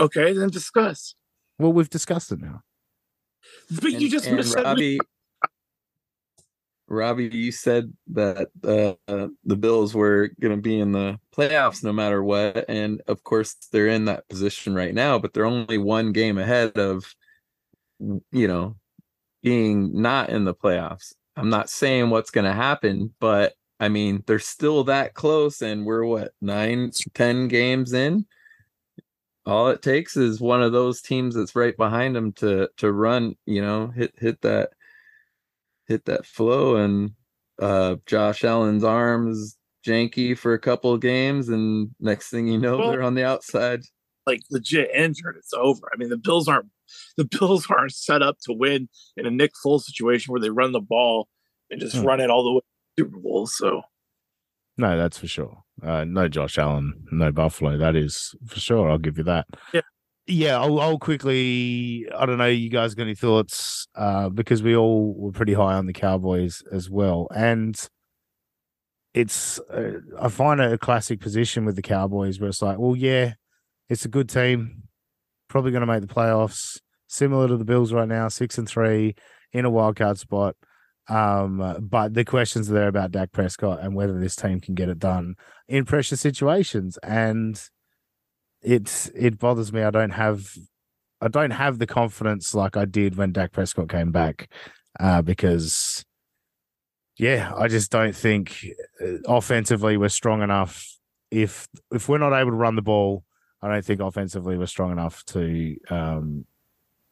[0.00, 1.14] Okay, then discuss.
[1.58, 2.62] well we've discussed it now
[3.82, 5.00] But you just and said Robbie,
[6.88, 11.84] Robbie, you said that uh, uh, the Bills were going to be in the playoffs
[11.84, 15.18] no matter what, and of course they're in that position right now.
[15.18, 17.14] But they're only one game ahead of,
[18.32, 18.76] you know,
[19.42, 21.12] being not in the playoffs.
[21.36, 25.84] I'm not saying what's going to happen, but I mean they're still that close, and
[25.86, 28.26] we're what nine, ten games in.
[29.46, 33.34] All it takes is one of those teams that's right behind them to to run,
[33.46, 34.70] you know, hit hit that
[35.86, 37.12] hit that flow and
[37.60, 39.56] uh Josh Allen's arms
[39.86, 43.24] janky for a couple of games and next thing you know Well- they're on the
[43.24, 43.80] outside.
[44.26, 45.88] like legit injured, it's over.
[45.90, 46.66] I mean, the Bills aren't
[47.16, 50.72] the Bills aren't set up to win in a Nick Foles situation where they run
[50.72, 51.28] the ball
[51.70, 52.04] and just Hmm.
[52.04, 52.60] run it all the way
[52.98, 53.46] Super Bowl.
[53.46, 53.82] So.
[54.76, 55.62] No that's for sure.
[55.82, 59.46] Uh, no josh allen no buffalo that is for sure i'll give you that.
[59.72, 59.80] Yeah.
[60.26, 63.86] yeah I'll, I'll quickly i don't know you guys got any thoughts?
[63.94, 67.80] Uh because we all were pretty high on the cowboys as well and
[69.14, 72.96] it's uh, i find it a classic position with the cowboys where it's like well
[72.96, 73.34] yeah
[73.88, 74.82] it's a good team
[75.48, 76.78] probably going to make the playoffs.
[77.06, 79.14] Similar to the bills right now six and three
[79.52, 80.56] in a wild card spot
[81.08, 84.88] um, but the questions are there about Dak Prescott and whether this team can get
[84.88, 85.36] it done
[85.66, 86.98] in pressure situations.
[87.02, 87.60] And
[88.62, 89.82] it's it bothers me.
[89.82, 90.52] I don't have
[91.20, 94.52] I don't have the confidence like I did when Dak Prescott came back,
[95.00, 96.04] uh, because
[97.16, 98.64] yeah, I just don't think
[99.02, 100.84] uh, offensively we're strong enough.
[101.30, 103.24] If if we're not able to run the ball,
[103.62, 106.44] I don't think offensively we're strong enough to um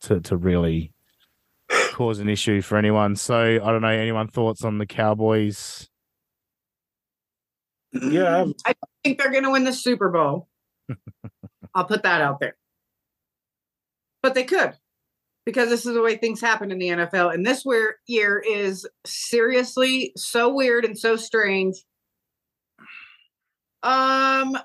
[0.03, 0.93] to to really
[1.97, 3.17] cause an issue for anyone.
[3.17, 3.89] So I don't know.
[3.89, 5.89] Anyone thoughts on the Cowboys?
[7.93, 10.49] yeah, I've- I think they're going to win the Super Bowl.
[11.75, 12.55] I'll put that out there.
[14.23, 14.75] But they could
[15.47, 17.33] because this is the way things happen in the NFL.
[17.33, 21.77] And this weir- year is seriously so weird and so strange.
[23.83, 24.59] Um,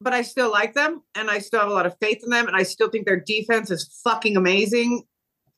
[0.00, 2.46] but I still like them and I still have a lot of faith in them.
[2.48, 5.04] And I still think their defense is fucking amazing.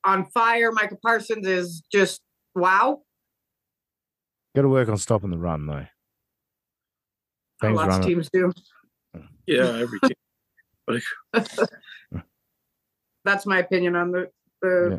[0.04, 0.72] On fire.
[0.72, 2.20] Micah Parsons is just
[2.54, 3.00] wow.
[4.56, 5.86] Got to work on stopping the run though.
[7.60, 8.08] Things Lots of running.
[8.08, 8.52] teams do.
[9.46, 10.16] yeah, every team.
[13.24, 14.30] that's my opinion on the
[14.62, 14.98] the Yeah.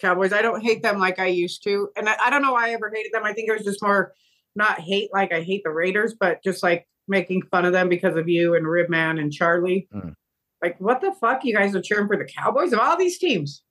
[0.00, 0.32] Cowboys.
[0.32, 2.72] I don't hate them like I used to, and I, I don't know why I
[2.72, 3.24] ever hated them.
[3.24, 4.12] I think it was just more
[4.54, 8.16] not hate like I hate the Raiders, but just like making fun of them because
[8.16, 9.88] of you and Ribman and Charlie.
[9.94, 10.14] Mm.
[10.62, 11.44] Like, what the fuck?
[11.44, 13.62] You guys are cheering for the Cowboys of all these teams.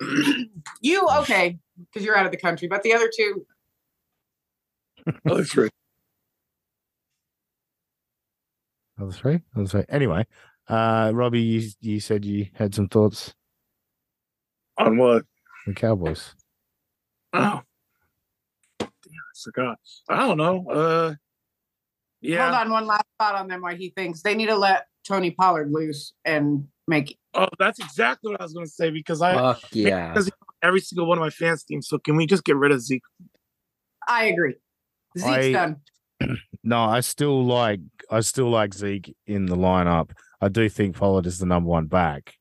[0.80, 1.58] you okay?
[1.78, 3.46] Because you're out of the country, but the other two,
[5.26, 5.68] Oh, true.
[9.00, 9.40] Other three.
[9.56, 9.84] Other three.
[9.88, 10.26] Anyway,
[10.68, 13.34] uh, Robbie, you you said you had some thoughts.
[14.76, 15.24] On what?
[15.66, 16.34] The Cowboys.
[17.32, 17.62] Oh,
[18.78, 19.78] damn, I forgot.
[20.08, 20.66] I don't know.
[20.68, 21.14] Uh,
[22.20, 22.50] yeah.
[22.50, 23.62] Hold on one last thought on them.
[23.62, 27.18] Why he thinks they need to let Tony Pollard loose and make.
[27.38, 30.08] Oh, that's exactly what I was going to say because I Fuck yeah.
[30.08, 30.30] because
[30.62, 31.88] every single one of my fans teams.
[31.88, 33.02] So can we just get rid of Zeke?
[34.08, 34.54] I agree.
[35.16, 35.76] Zeke's I- done.
[36.64, 37.80] No, I still like
[38.10, 40.10] I still like Zeke in the lineup.
[40.40, 42.34] I do think Pollard is the number one back.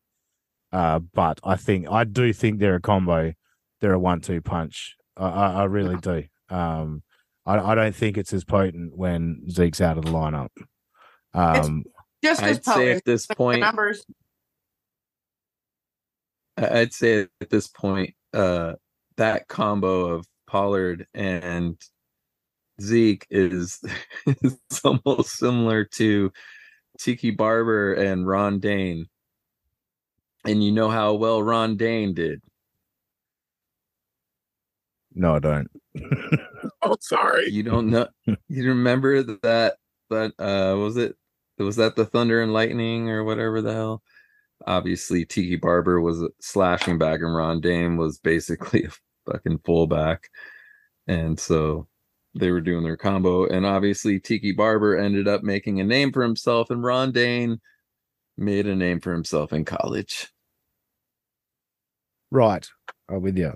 [0.73, 3.33] Uh, but I think I do think they're a combo.
[3.79, 4.95] They're a one-two punch.
[5.15, 6.23] I, I, I really do.
[6.49, 7.03] Um,
[7.45, 10.49] I, I don't think it's as potent when Zeke's out of the lineup.
[11.33, 11.85] Um,
[12.21, 12.97] Just as I'd say potent.
[12.97, 14.03] at this The point, numbers.
[16.57, 18.73] I- I'd say at this point, uh,
[19.17, 21.77] that combo of Pollard and
[22.81, 23.79] Zeke is,
[24.27, 26.31] is almost similar to
[26.99, 29.07] Tiki Barber and Ron Dayne.
[30.45, 32.41] And you know how well Ron Dayne did.
[35.13, 35.67] no, I don't.
[36.83, 37.49] Oh, sorry.
[37.49, 38.07] You don't know.
[38.47, 39.77] You remember that?
[40.09, 41.15] That uh, was it?
[41.57, 44.03] Was that the Thunder and Lightning or whatever the hell?
[44.67, 48.83] Obviously, Tiki Barber was a slashing back, and Ron Dayne was basically
[49.27, 50.29] a fucking fullback,
[51.07, 51.87] and so
[52.35, 53.47] they were doing their combo.
[53.47, 57.59] And obviously, Tiki Barber ended up making a name for himself, and Ron Dayne
[58.37, 60.27] made a name for himself in college.
[62.29, 62.67] Right,
[63.09, 63.53] I'm with you.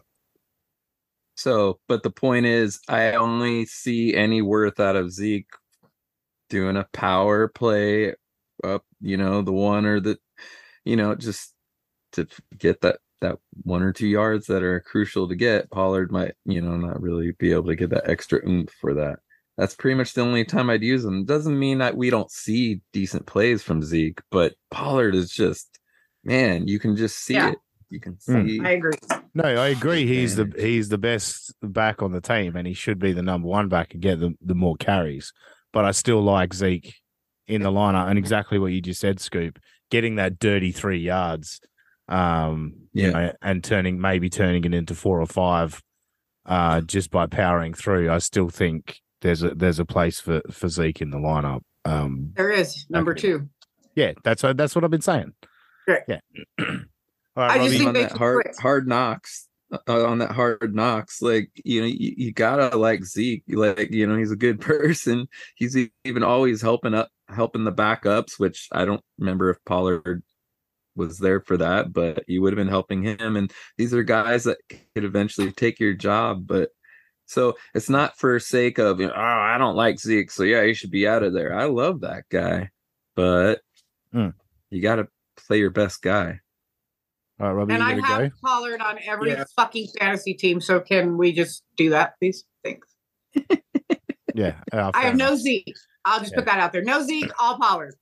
[1.36, 5.50] So, but the point is, I only see any worth out of Zeke
[6.50, 8.14] doing a power play
[8.64, 10.18] up, you know, the one or the,
[10.86, 11.54] you know, just
[12.14, 12.28] to
[12.58, 15.70] get that that one or two yards that are crucial to get.
[15.70, 19.20] Pollard might, you know, not really be able to get that extra oomph for that.
[19.58, 21.24] That's pretty much the only time I'd use him.
[21.26, 25.80] Doesn't mean that we don't see decent plays from Zeke, but Pollard is just,
[26.24, 27.52] man, you can just see Yeah.
[27.52, 27.60] it.
[27.92, 28.48] You can Hmm.
[28.48, 28.62] see.
[28.64, 28.98] I agree.
[29.36, 30.08] No, I agree.
[30.08, 33.48] He's the he's the best back on the team, and he should be the number
[33.48, 35.32] one back and get the, the more carries.
[35.72, 36.96] But I still like Zeke
[37.48, 39.60] in the lineup, and exactly what you just said, Scoop,
[39.92, 41.60] getting that dirty three yards,
[42.08, 43.12] um, you Yeah.
[43.12, 45.82] know, and turning maybe turning it into four or five,
[46.48, 48.10] uh, just by powering through.
[48.10, 51.62] I still think there's a there's a place for for Zeke in the lineup.
[51.86, 53.22] Um, There is number Okay.
[53.22, 53.50] two.
[53.96, 55.34] yeah, that's what that's what I've been saying.
[55.88, 56.02] Right.
[56.08, 56.20] Yeah.
[56.60, 58.56] All right, I just think on that hard quit.
[58.60, 59.48] hard knocks
[59.88, 64.06] uh, on that hard knocks like you know you, you gotta like zeke like you
[64.06, 68.86] know he's a good person he's even always helping up helping the backups which i
[68.86, 70.24] don't remember if pollard
[70.96, 74.44] was there for that but you would have been helping him and these are guys
[74.44, 74.58] that
[74.94, 76.70] could eventually take your job but
[77.26, 80.64] so it's not for sake of you know, oh i don't like zeke so yeah
[80.64, 82.70] he should be out of there i love that guy
[83.16, 83.62] but
[84.14, 84.30] Hmm.
[84.70, 85.08] you gotta
[85.38, 86.42] play your best guy
[87.40, 88.36] all right, Robbie, And I have go.
[88.44, 89.46] Pollard on every Yeah.
[89.56, 90.62] fucking fantasy team.
[90.62, 92.44] So can we just do that, please?
[92.64, 92.94] Thanks.
[94.34, 95.36] Yeah, uh, I fair have no.
[95.36, 95.76] Zeke.
[96.06, 96.84] I'll just put that out there.
[96.84, 97.96] No Zeke, all Pollard.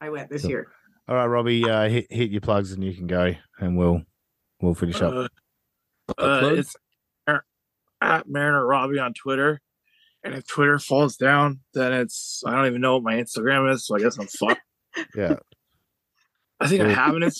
[0.00, 0.50] I went this Cool.
[0.50, 0.72] year.
[1.08, 4.02] All right, Robbie, uh, hit hit your plugs and you can go, and we'll
[4.60, 5.12] we'll finish up.
[5.12, 5.28] Uh,
[6.22, 6.74] uh, it's
[8.00, 9.60] at Mariner Robbie on Twitter.
[10.24, 13.86] And if Twitter falls down, then it's I don't even know what my Instagram is,
[13.86, 14.60] so I guess I'm fucked.
[15.14, 15.36] Yeah,
[16.58, 17.30] I think I have an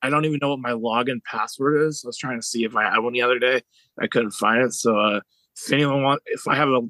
[0.00, 2.02] I don't even know what my login password is.
[2.04, 3.62] I was trying to see if I had one the other day.
[3.98, 4.74] I couldn't find it.
[4.74, 5.20] So uh,
[5.56, 6.82] if anyone want, if I have a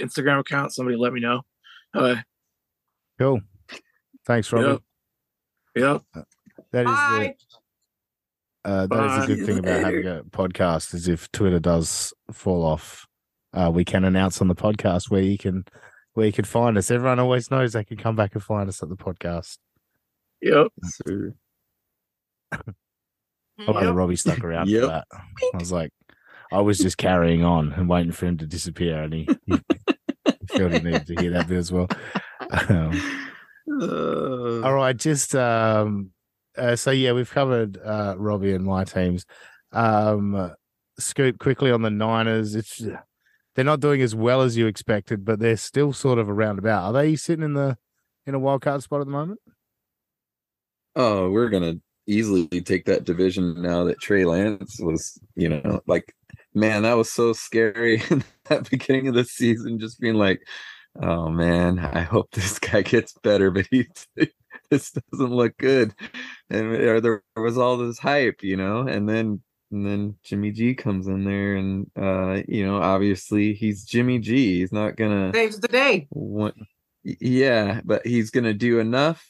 [0.00, 1.42] Instagram account, somebody let me know.
[1.94, 2.16] Uh,
[3.18, 3.40] cool.
[4.26, 4.82] Thanks, Robbie.
[5.76, 6.02] Yep.
[6.72, 7.34] That is Bye.
[8.64, 9.24] the uh, that is Bye.
[9.24, 10.94] a good thing about having a podcast.
[10.94, 13.06] Is if Twitter does fall off,
[13.54, 15.64] uh, we can announce on the podcast where you can
[16.14, 16.90] where you can find us.
[16.90, 19.58] Everyone always knows they can come back and find us at the podcast.
[20.42, 20.68] Yep.
[20.84, 21.30] So-
[22.52, 22.56] I
[23.72, 23.94] like that Yep.
[23.94, 24.80] Robbie stuck around Yep.
[24.82, 25.04] for that.
[25.12, 25.90] I was like,
[26.52, 29.58] I was just carrying on and waiting for him to disappear, and he, he,
[30.48, 31.88] felt he needed to hear that bit as well.
[32.68, 33.00] Um,
[33.70, 36.10] Uh, All right, just um,
[36.56, 39.24] uh, so yeah, we've covered uh, Robbie and my teams.
[39.72, 40.52] Um,
[40.98, 42.54] scoop quickly on the Niners.
[42.54, 42.82] It's
[43.54, 46.84] they're not doing as well as you expected, but they're still sort of around about.
[46.84, 47.78] Are they sitting in the
[48.26, 49.40] in a wild card spot at the moment?
[50.96, 51.76] Oh, we're gonna
[52.06, 56.12] easily take that division now that Trey Lance was, you know, like,
[56.54, 60.46] man, that was so scary in that beginning of the season, just being like,
[61.02, 63.86] oh man, I hope this guy gets better, but he
[64.70, 65.94] this doesn't look good.
[66.50, 69.42] And there there was all this hype, you know, and then
[69.72, 74.60] and then Jimmy G comes in there, and uh, you know, obviously he's Jimmy G.
[74.60, 76.06] He's not gonna Saves the day.
[76.10, 76.54] what
[77.02, 79.26] yeah but he's gonna do enough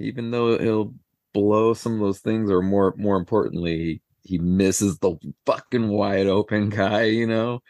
[0.00, 0.94] even though he'll
[1.32, 5.16] blow some of those things or more more importantly he misses the
[5.46, 7.60] fucking wide open guy, you know,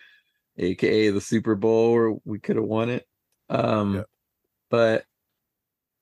[0.56, 3.06] aka the Super Bowl where we could have won it.
[3.48, 4.02] Um, Yeah.
[4.70, 5.04] but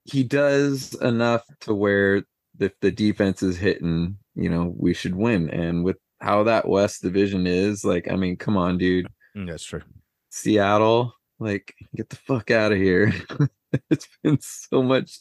[0.05, 2.23] he does enough to where
[2.59, 5.51] if the defense is hitting, you know, we should win.
[5.51, 9.07] And with how that West division is, like, I mean, come on, dude.
[9.37, 9.83] Mm, That's true.
[10.31, 13.13] Seattle, like, get the fuck out of here.
[13.91, 15.19] it's been so much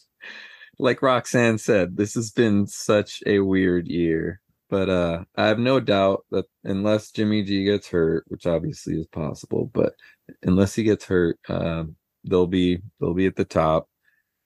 [0.78, 4.42] like Roxanne said, this has been such a weird year.
[4.76, 9.08] But uh I have no doubt that unless Jimmy G gets hurt, which obviously is
[9.08, 9.94] possible, but
[10.44, 11.96] unless he gets hurt, um,
[12.26, 13.88] they'll be they'll be at the top.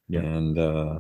[0.08, 0.20] Yeah.
[0.20, 1.00] And uh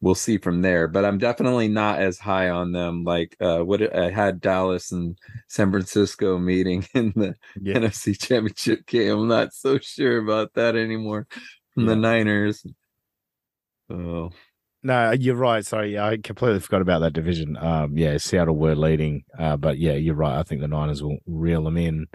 [0.00, 0.86] we'll see from there.
[0.86, 5.18] But I'm definitely not as high on them like uh what I had Dallas and
[5.48, 7.78] San Francisco meeting in the Yeah.
[7.78, 9.12] NFC Championship game.
[9.18, 11.26] I'm not so sure about that anymore
[11.74, 12.64] from the Niners.
[13.90, 14.30] Oh,
[14.82, 15.64] No, you're right.
[15.66, 17.56] Sorry, I completely forgot about that division.
[17.56, 20.38] Um, yeah, Seattle were leading, uh, but yeah, you're right.
[20.38, 22.06] I think the Niners will reel them in.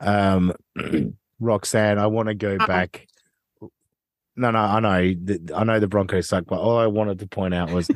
[0.00, 0.54] Um,
[1.40, 2.66] Roxanne, I want to go Uh-uh.
[2.66, 3.06] back.
[4.36, 5.14] No, no, I know,
[5.54, 7.90] I know the Broncos suck, but all I wanted to point out was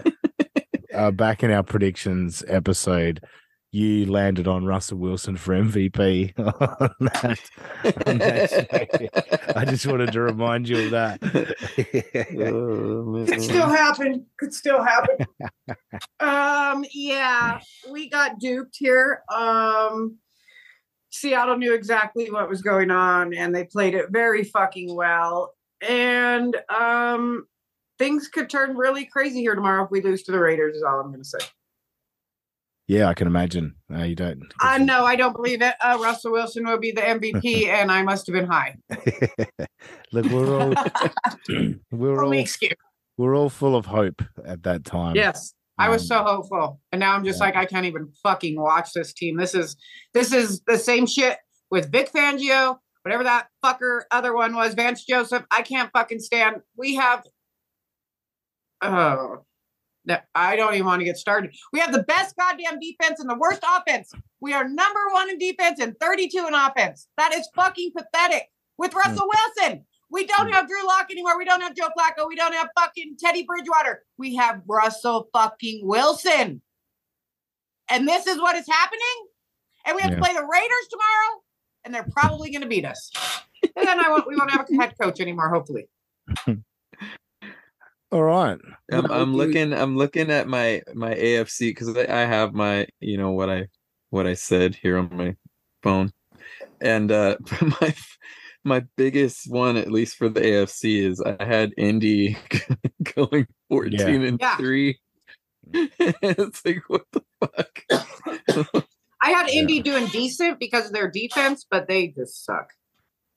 [0.95, 3.21] uh, back in our predictions episode,
[3.73, 6.39] you landed on Russell Wilson for MVP.
[6.39, 7.41] on that,
[8.07, 9.57] on that.
[9.57, 11.23] I just wanted to remind you of that.
[11.23, 11.57] Could
[13.43, 13.77] still man.
[13.77, 14.27] happen.
[14.39, 15.27] Could still happen.
[16.21, 17.61] um, yeah,
[17.91, 19.23] we got duped here.
[19.35, 20.19] Um,
[21.11, 25.55] Seattle knew exactly what was going on, and they played it very fucking well.
[25.87, 27.47] And um,
[27.99, 30.77] things could turn really crazy here tomorrow if we lose to the Raiders.
[30.77, 31.39] Is all I'm going to say.
[32.89, 33.77] Yeah, I can imagine.
[33.95, 34.43] Uh, you don't.
[34.61, 35.75] I know I don't believe it.
[35.81, 38.77] Uh, Russell Wilson will be the MVP, and I must have been high.
[40.13, 40.75] Look, we're all
[41.91, 42.73] we're all excuse.
[43.17, 45.15] we're all full of hope at that time.
[45.17, 45.55] Yes.
[45.79, 46.81] I was Um, so hopeful.
[46.93, 47.47] And now I'm just yeah.
[47.47, 49.37] like, I can't even fucking watch this team.
[49.39, 49.77] This is
[50.13, 51.39] this is the same shit
[51.71, 55.45] with Vic Fangio, whatever that fucker other one was, Vance Joseph.
[55.51, 56.57] I can't fucking stand.
[56.77, 57.25] We have
[58.83, 59.45] oh
[60.05, 61.55] no, I don't even want to get started.
[61.73, 64.13] We have the best goddamn defense and the worst offense.
[64.41, 67.09] We are number one in defense and 32 in offense.
[67.17, 68.49] That is fucking pathetic.
[68.79, 68.99] With hmm.
[68.99, 70.55] Russell Wilson, we don't hmm.
[70.55, 71.39] have Drew Lock anymore.
[71.39, 72.27] We don't have Joe Flacco.
[72.27, 74.03] We don't have fucking Teddy Bridgewater.
[74.19, 76.63] We have Russell fucking Wilson.
[77.89, 79.29] And this is what is happening.
[79.85, 80.17] And we have Yeah.
[80.17, 81.43] to play the Raiders tomorrow,
[81.85, 83.11] and they're probably going to beat us.
[83.77, 85.89] And then I won't, we won't have a head coach anymore, hopefully.
[86.39, 86.55] Hmm.
[88.13, 88.59] All right.
[88.93, 89.37] I'm, I'm dude.
[89.37, 89.73] looking.
[89.73, 93.69] I'm looking at my my AFC because I I have my you know what I
[94.11, 95.35] what I said here on my
[95.83, 96.13] phone,
[96.83, 97.37] and uh
[97.81, 97.95] my
[98.65, 102.37] my biggest one at least for the AFC is I had Indy
[103.17, 104.57] going 14 and Yeah.
[104.59, 105.01] three.
[105.73, 107.83] it's like what the fuck.
[109.23, 109.61] I had Yeah.
[109.61, 112.69] Indy doing decent because of their defense, but they just suck.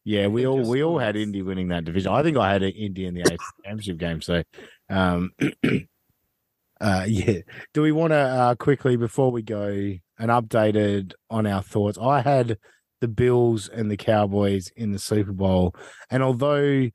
[0.06, 1.16] Yeah, we all we all had.
[1.16, 2.12] Indy winning that division.
[2.12, 4.22] I think I had Indy in the AFC Championship game.
[4.22, 4.44] So,
[4.88, 5.32] um,
[6.80, 7.40] uh, yeah.
[7.74, 11.98] Do we want to uh, quickly before we go an updated on our thoughts?
[11.98, 12.60] I had
[13.02, 15.76] the Bills and the Cowboys in the Super Bowl,
[16.12, 16.90] and although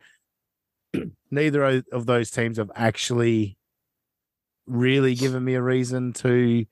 [1.33, 3.59] neither of those teams have actually
[4.69, 6.65] really given me a reason to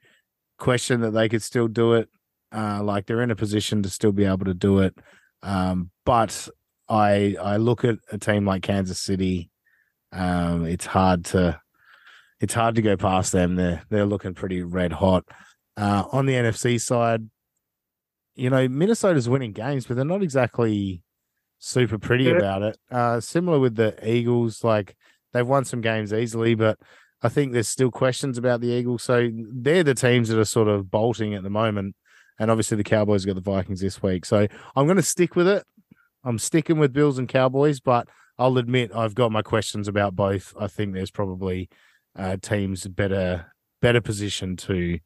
[0.56, 2.08] question that they could still do it,
[2.54, 4.96] uh, like they're in a position to still be able to do it.
[5.42, 6.48] Um, but
[6.88, 9.50] I I look at a team like Kansas City.
[10.10, 11.60] Um, it's hard to
[12.40, 13.56] it's hard to go past them.
[13.56, 15.24] They're they're looking pretty red hot.
[15.76, 17.28] Uh, on the NFC side,
[18.34, 21.02] you know Minnesota's winning games, but they're not exactly
[21.58, 22.78] super pretty about it.
[22.90, 24.96] Uh, similar with the Eagles, like
[25.34, 26.78] they've won some games easily, but
[27.20, 29.02] I think there's still questions about the Eagles.
[29.02, 31.96] So they're the teams that are sort of bolting at the moment.
[32.38, 34.24] And obviously the Cowboys got the Vikings this week.
[34.24, 34.46] So
[34.76, 35.64] I'm going to stick with it.
[36.28, 38.06] I'm sticking with Bills and Cowboys, but
[38.38, 40.52] I'll admit I've got my questions about both.
[40.60, 41.70] I think there's probably
[42.14, 43.50] uh, teams better
[43.80, 44.98] better positioned to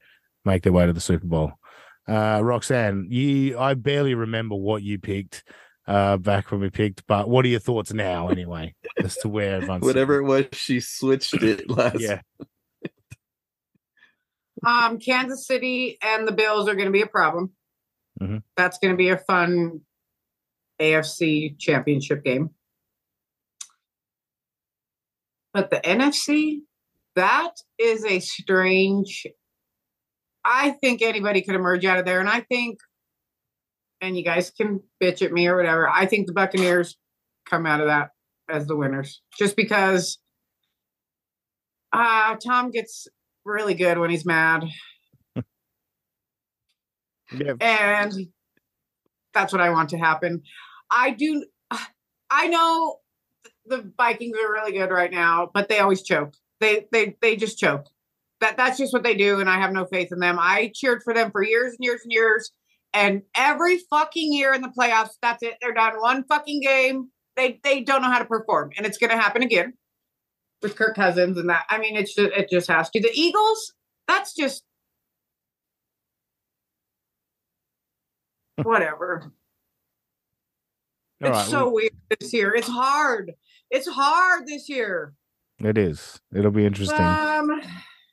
[0.45, 1.53] make their way to the Super Bowl.
[2.09, 5.45] Uh, Roxanne, you I barely remember what you picked
[5.87, 9.57] uh, back when we picked, but what are your thoughts now anyway as to where
[9.57, 12.01] everyone's Whatever it was, she switched it last.
[12.01, 12.21] Yeah.
[14.65, 17.51] Um, Kansas City and the Bills are going to be a problem.
[18.21, 18.45] Mhm.
[18.57, 19.81] That's going to be a fun
[20.83, 22.51] AFC championship game.
[25.55, 26.61] But the NFC,
[27.17, 29.27] that is a strange.
[30.45, 32.21] I think anybody could emerge out of there.
[32.21, 32.79] And I think,
[34.01, 36.97] and you guys can bitch at me or whatever, I think the Buccaneers
[37.49, 38.11] come out of that
[38.51, 40.19] as the winners just because
[41.93, 43.07] uh, Tom gets
[43.45, 44.65] really good when he's mad.
[47.35, 47.55] Yeah.
[47.63, 48.13] and
[49.33, 50.43] that's what I want to happen.
[50.93, 51.45] I do.
[52.31, 52.99] I know
[53.67, 56.35] the Vikings are really good right now, but they always choke.
[56.61, 57.87] They they they just choke.
[58.41, 60.39] That that's just what they do, and I have no faith in them.
[60.39, 62.53] I cheered for them for years and years and years,
[62.93, 65.55] and every fucking year in the playoffs, that's it.
[65.61, 67.09] They're done one fucking game.
[67.37, 69.75] They they don't know how to perform, and it's going to happen again
[70.61, 71.65] with Kirk Cousins and that.
[71.71, 73.01] I mean, it's just it just has to.
[73.01, 73.73] The Eagles,
[74.07, 74.65] that's just
[78.63, 79.33] whatever.
[81.23, 82.55] All it's right, so weird this year.
[82.55, 83.33] It's hard.
[83.71, 85.15] It's hard this year.
[85.61, 86.21] It is.
[86.35, 87.01] It'll be interesting.
[87.01, 87.61] Um,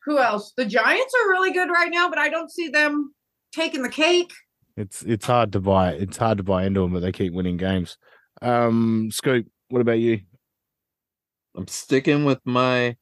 [0.06, 0.54] who else?
[0.56, 3.14] The Giants are really good right now, but I don't see them
[3.54, 4.32] taking the cake.
[4.78, 5.94] It's it's hard to buy.
[5.94, 7.98] It's hard to buy into them, but they keep winning games.
[8.42, 10.22] Um, Scoop, what about you?
[11.56, 12.96] I'm sticking with my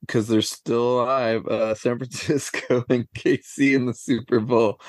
[0.00, 1.46] because they're still alive.
[1.46, 4.80] Uh, San Francisco and KC in the Super Bowl.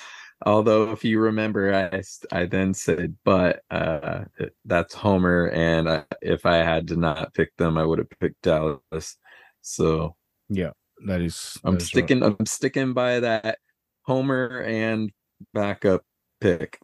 [0.45, 4.25] Although, if you remember, I, I then said, but uh,
[4.65, 8.41] that's Homer, and I, if I had to not pick them, I would have picked
[8.41, 9.17] Dallas.
[9.61, 10.15] So
[10.49, 10.71] Yeah,
[11.07, 11.57] that is.
[11.63, 11.87] I'm that is right.
[11.87, 12.23] sticking.
[12.23, 13.59] I'm sticking by that
[14.03, 15.09] Homer and
[15.53, 16.03] backup
[16.41, 16.79] pick.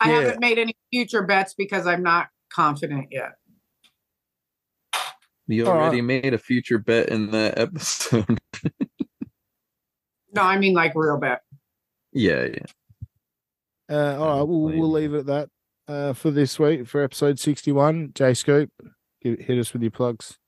[0.00, 0.20] I Yeah.
[0.22, 3.32] haven't made any future bets because I'm not confident yet.
[5.46, 5.82] You All right.
[5.82, 8.40] already made a future bet in that episode.
[10.32, 11.42] No, I mean like real bet.
[12.12, 12.66] Yeah, yeah.
[13.90, 15.48] Uh, all right, we'll, we'll leave it at that
[15.88, 18.12] uh, for this week for episode 61.
[18.14, 18.70] J Scoop,
[19.20, 20.38] hit hit us with your plugs.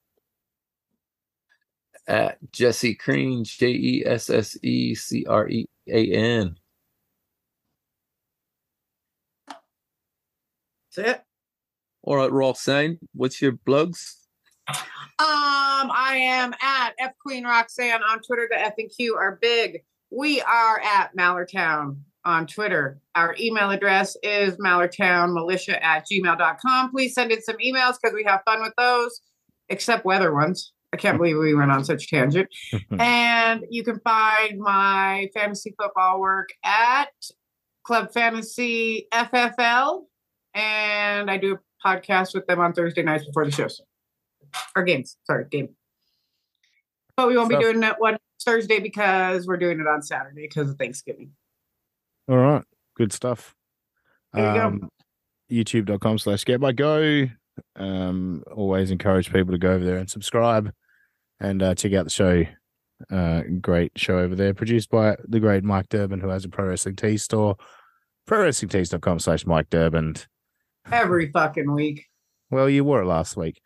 [2.06, 6.56] at Jesse Crean, J E S S E C R E A N.
[10.96, 11.22] That's it.
[12.02, 14.18] All right, Roxanne, what's your plugs?
[14.68, 14.76] Um,
[15.18, 18.48] I am at F Queen Roxanne on Twitter.
[18.50, 19.84] The F and Q are big.
[20.14, 21.96] We are at Mallertown
[22.26, 23.00] on Twitter.
[23.14, 26.90] Our email address is mallertownmilitia at gmail.com.
[26.90, 29.22] Please send in some emails because we have fun with those,
[29.70, 30.72] except weather ones.
[30.92, 32.50] I can't believe we went on such tangent.
[32.98, 37.08] and you can find my fantasy football work at
[37.82, 40.02] Club Fantasy FFL.
[40.52, 43.80] And I do a podcast with them on Thursday nights before the shows
[44.76, 45.16] or games.
[45.24, 45.70] Sorry, game.
[47.16, 50.70] But we won't be doing that one Thursday because we're doing it on Saturday because
[50.70, 51.32] of Thanksgiving.
[52.28, 52.64] All right,
[52.96, 53.54] good stuff.
[54.32, 54.66] There you go.
[54.66, 54.88] um,
[55.50, 57.26] YouTube.com slash get by go.
[57.76, 60.72] Um, always encourage people to go over there and subscribe
[61.40, 62.44] and uh, check out the show.
[63.10, 66.66] Uh, great show over there, produced by the great Mike Durbin, who has a pro
[66.66, 67.56] wrestling tea store.
[68.28, 70.14] ProWrestlingTees.com slash Mike Durbin.
[70.90, 72.06] Every fucking week.
[72.50, 73.60] Well, you wore it last week.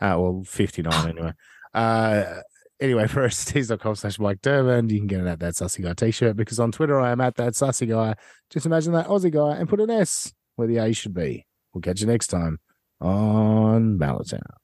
[0.00, 1.32] Uh, well, 59 anyway.
[1.72, 2.40] Uh,
[2.80, 4.88] anyway, ProWrestlingTees.com slash Mike Durbin.
[4.88, 7.20] You can get it at that Sussy Guy t shirt because on Twitter I am
[7.20, 8.14] at that Sussy Guy.
[8.50, 11.46] Just imagine that Aussie guy and put an S where the A should be.
[11.72, 12.58] We'll catch you next time
[13.00, 14.59] on Mallertown.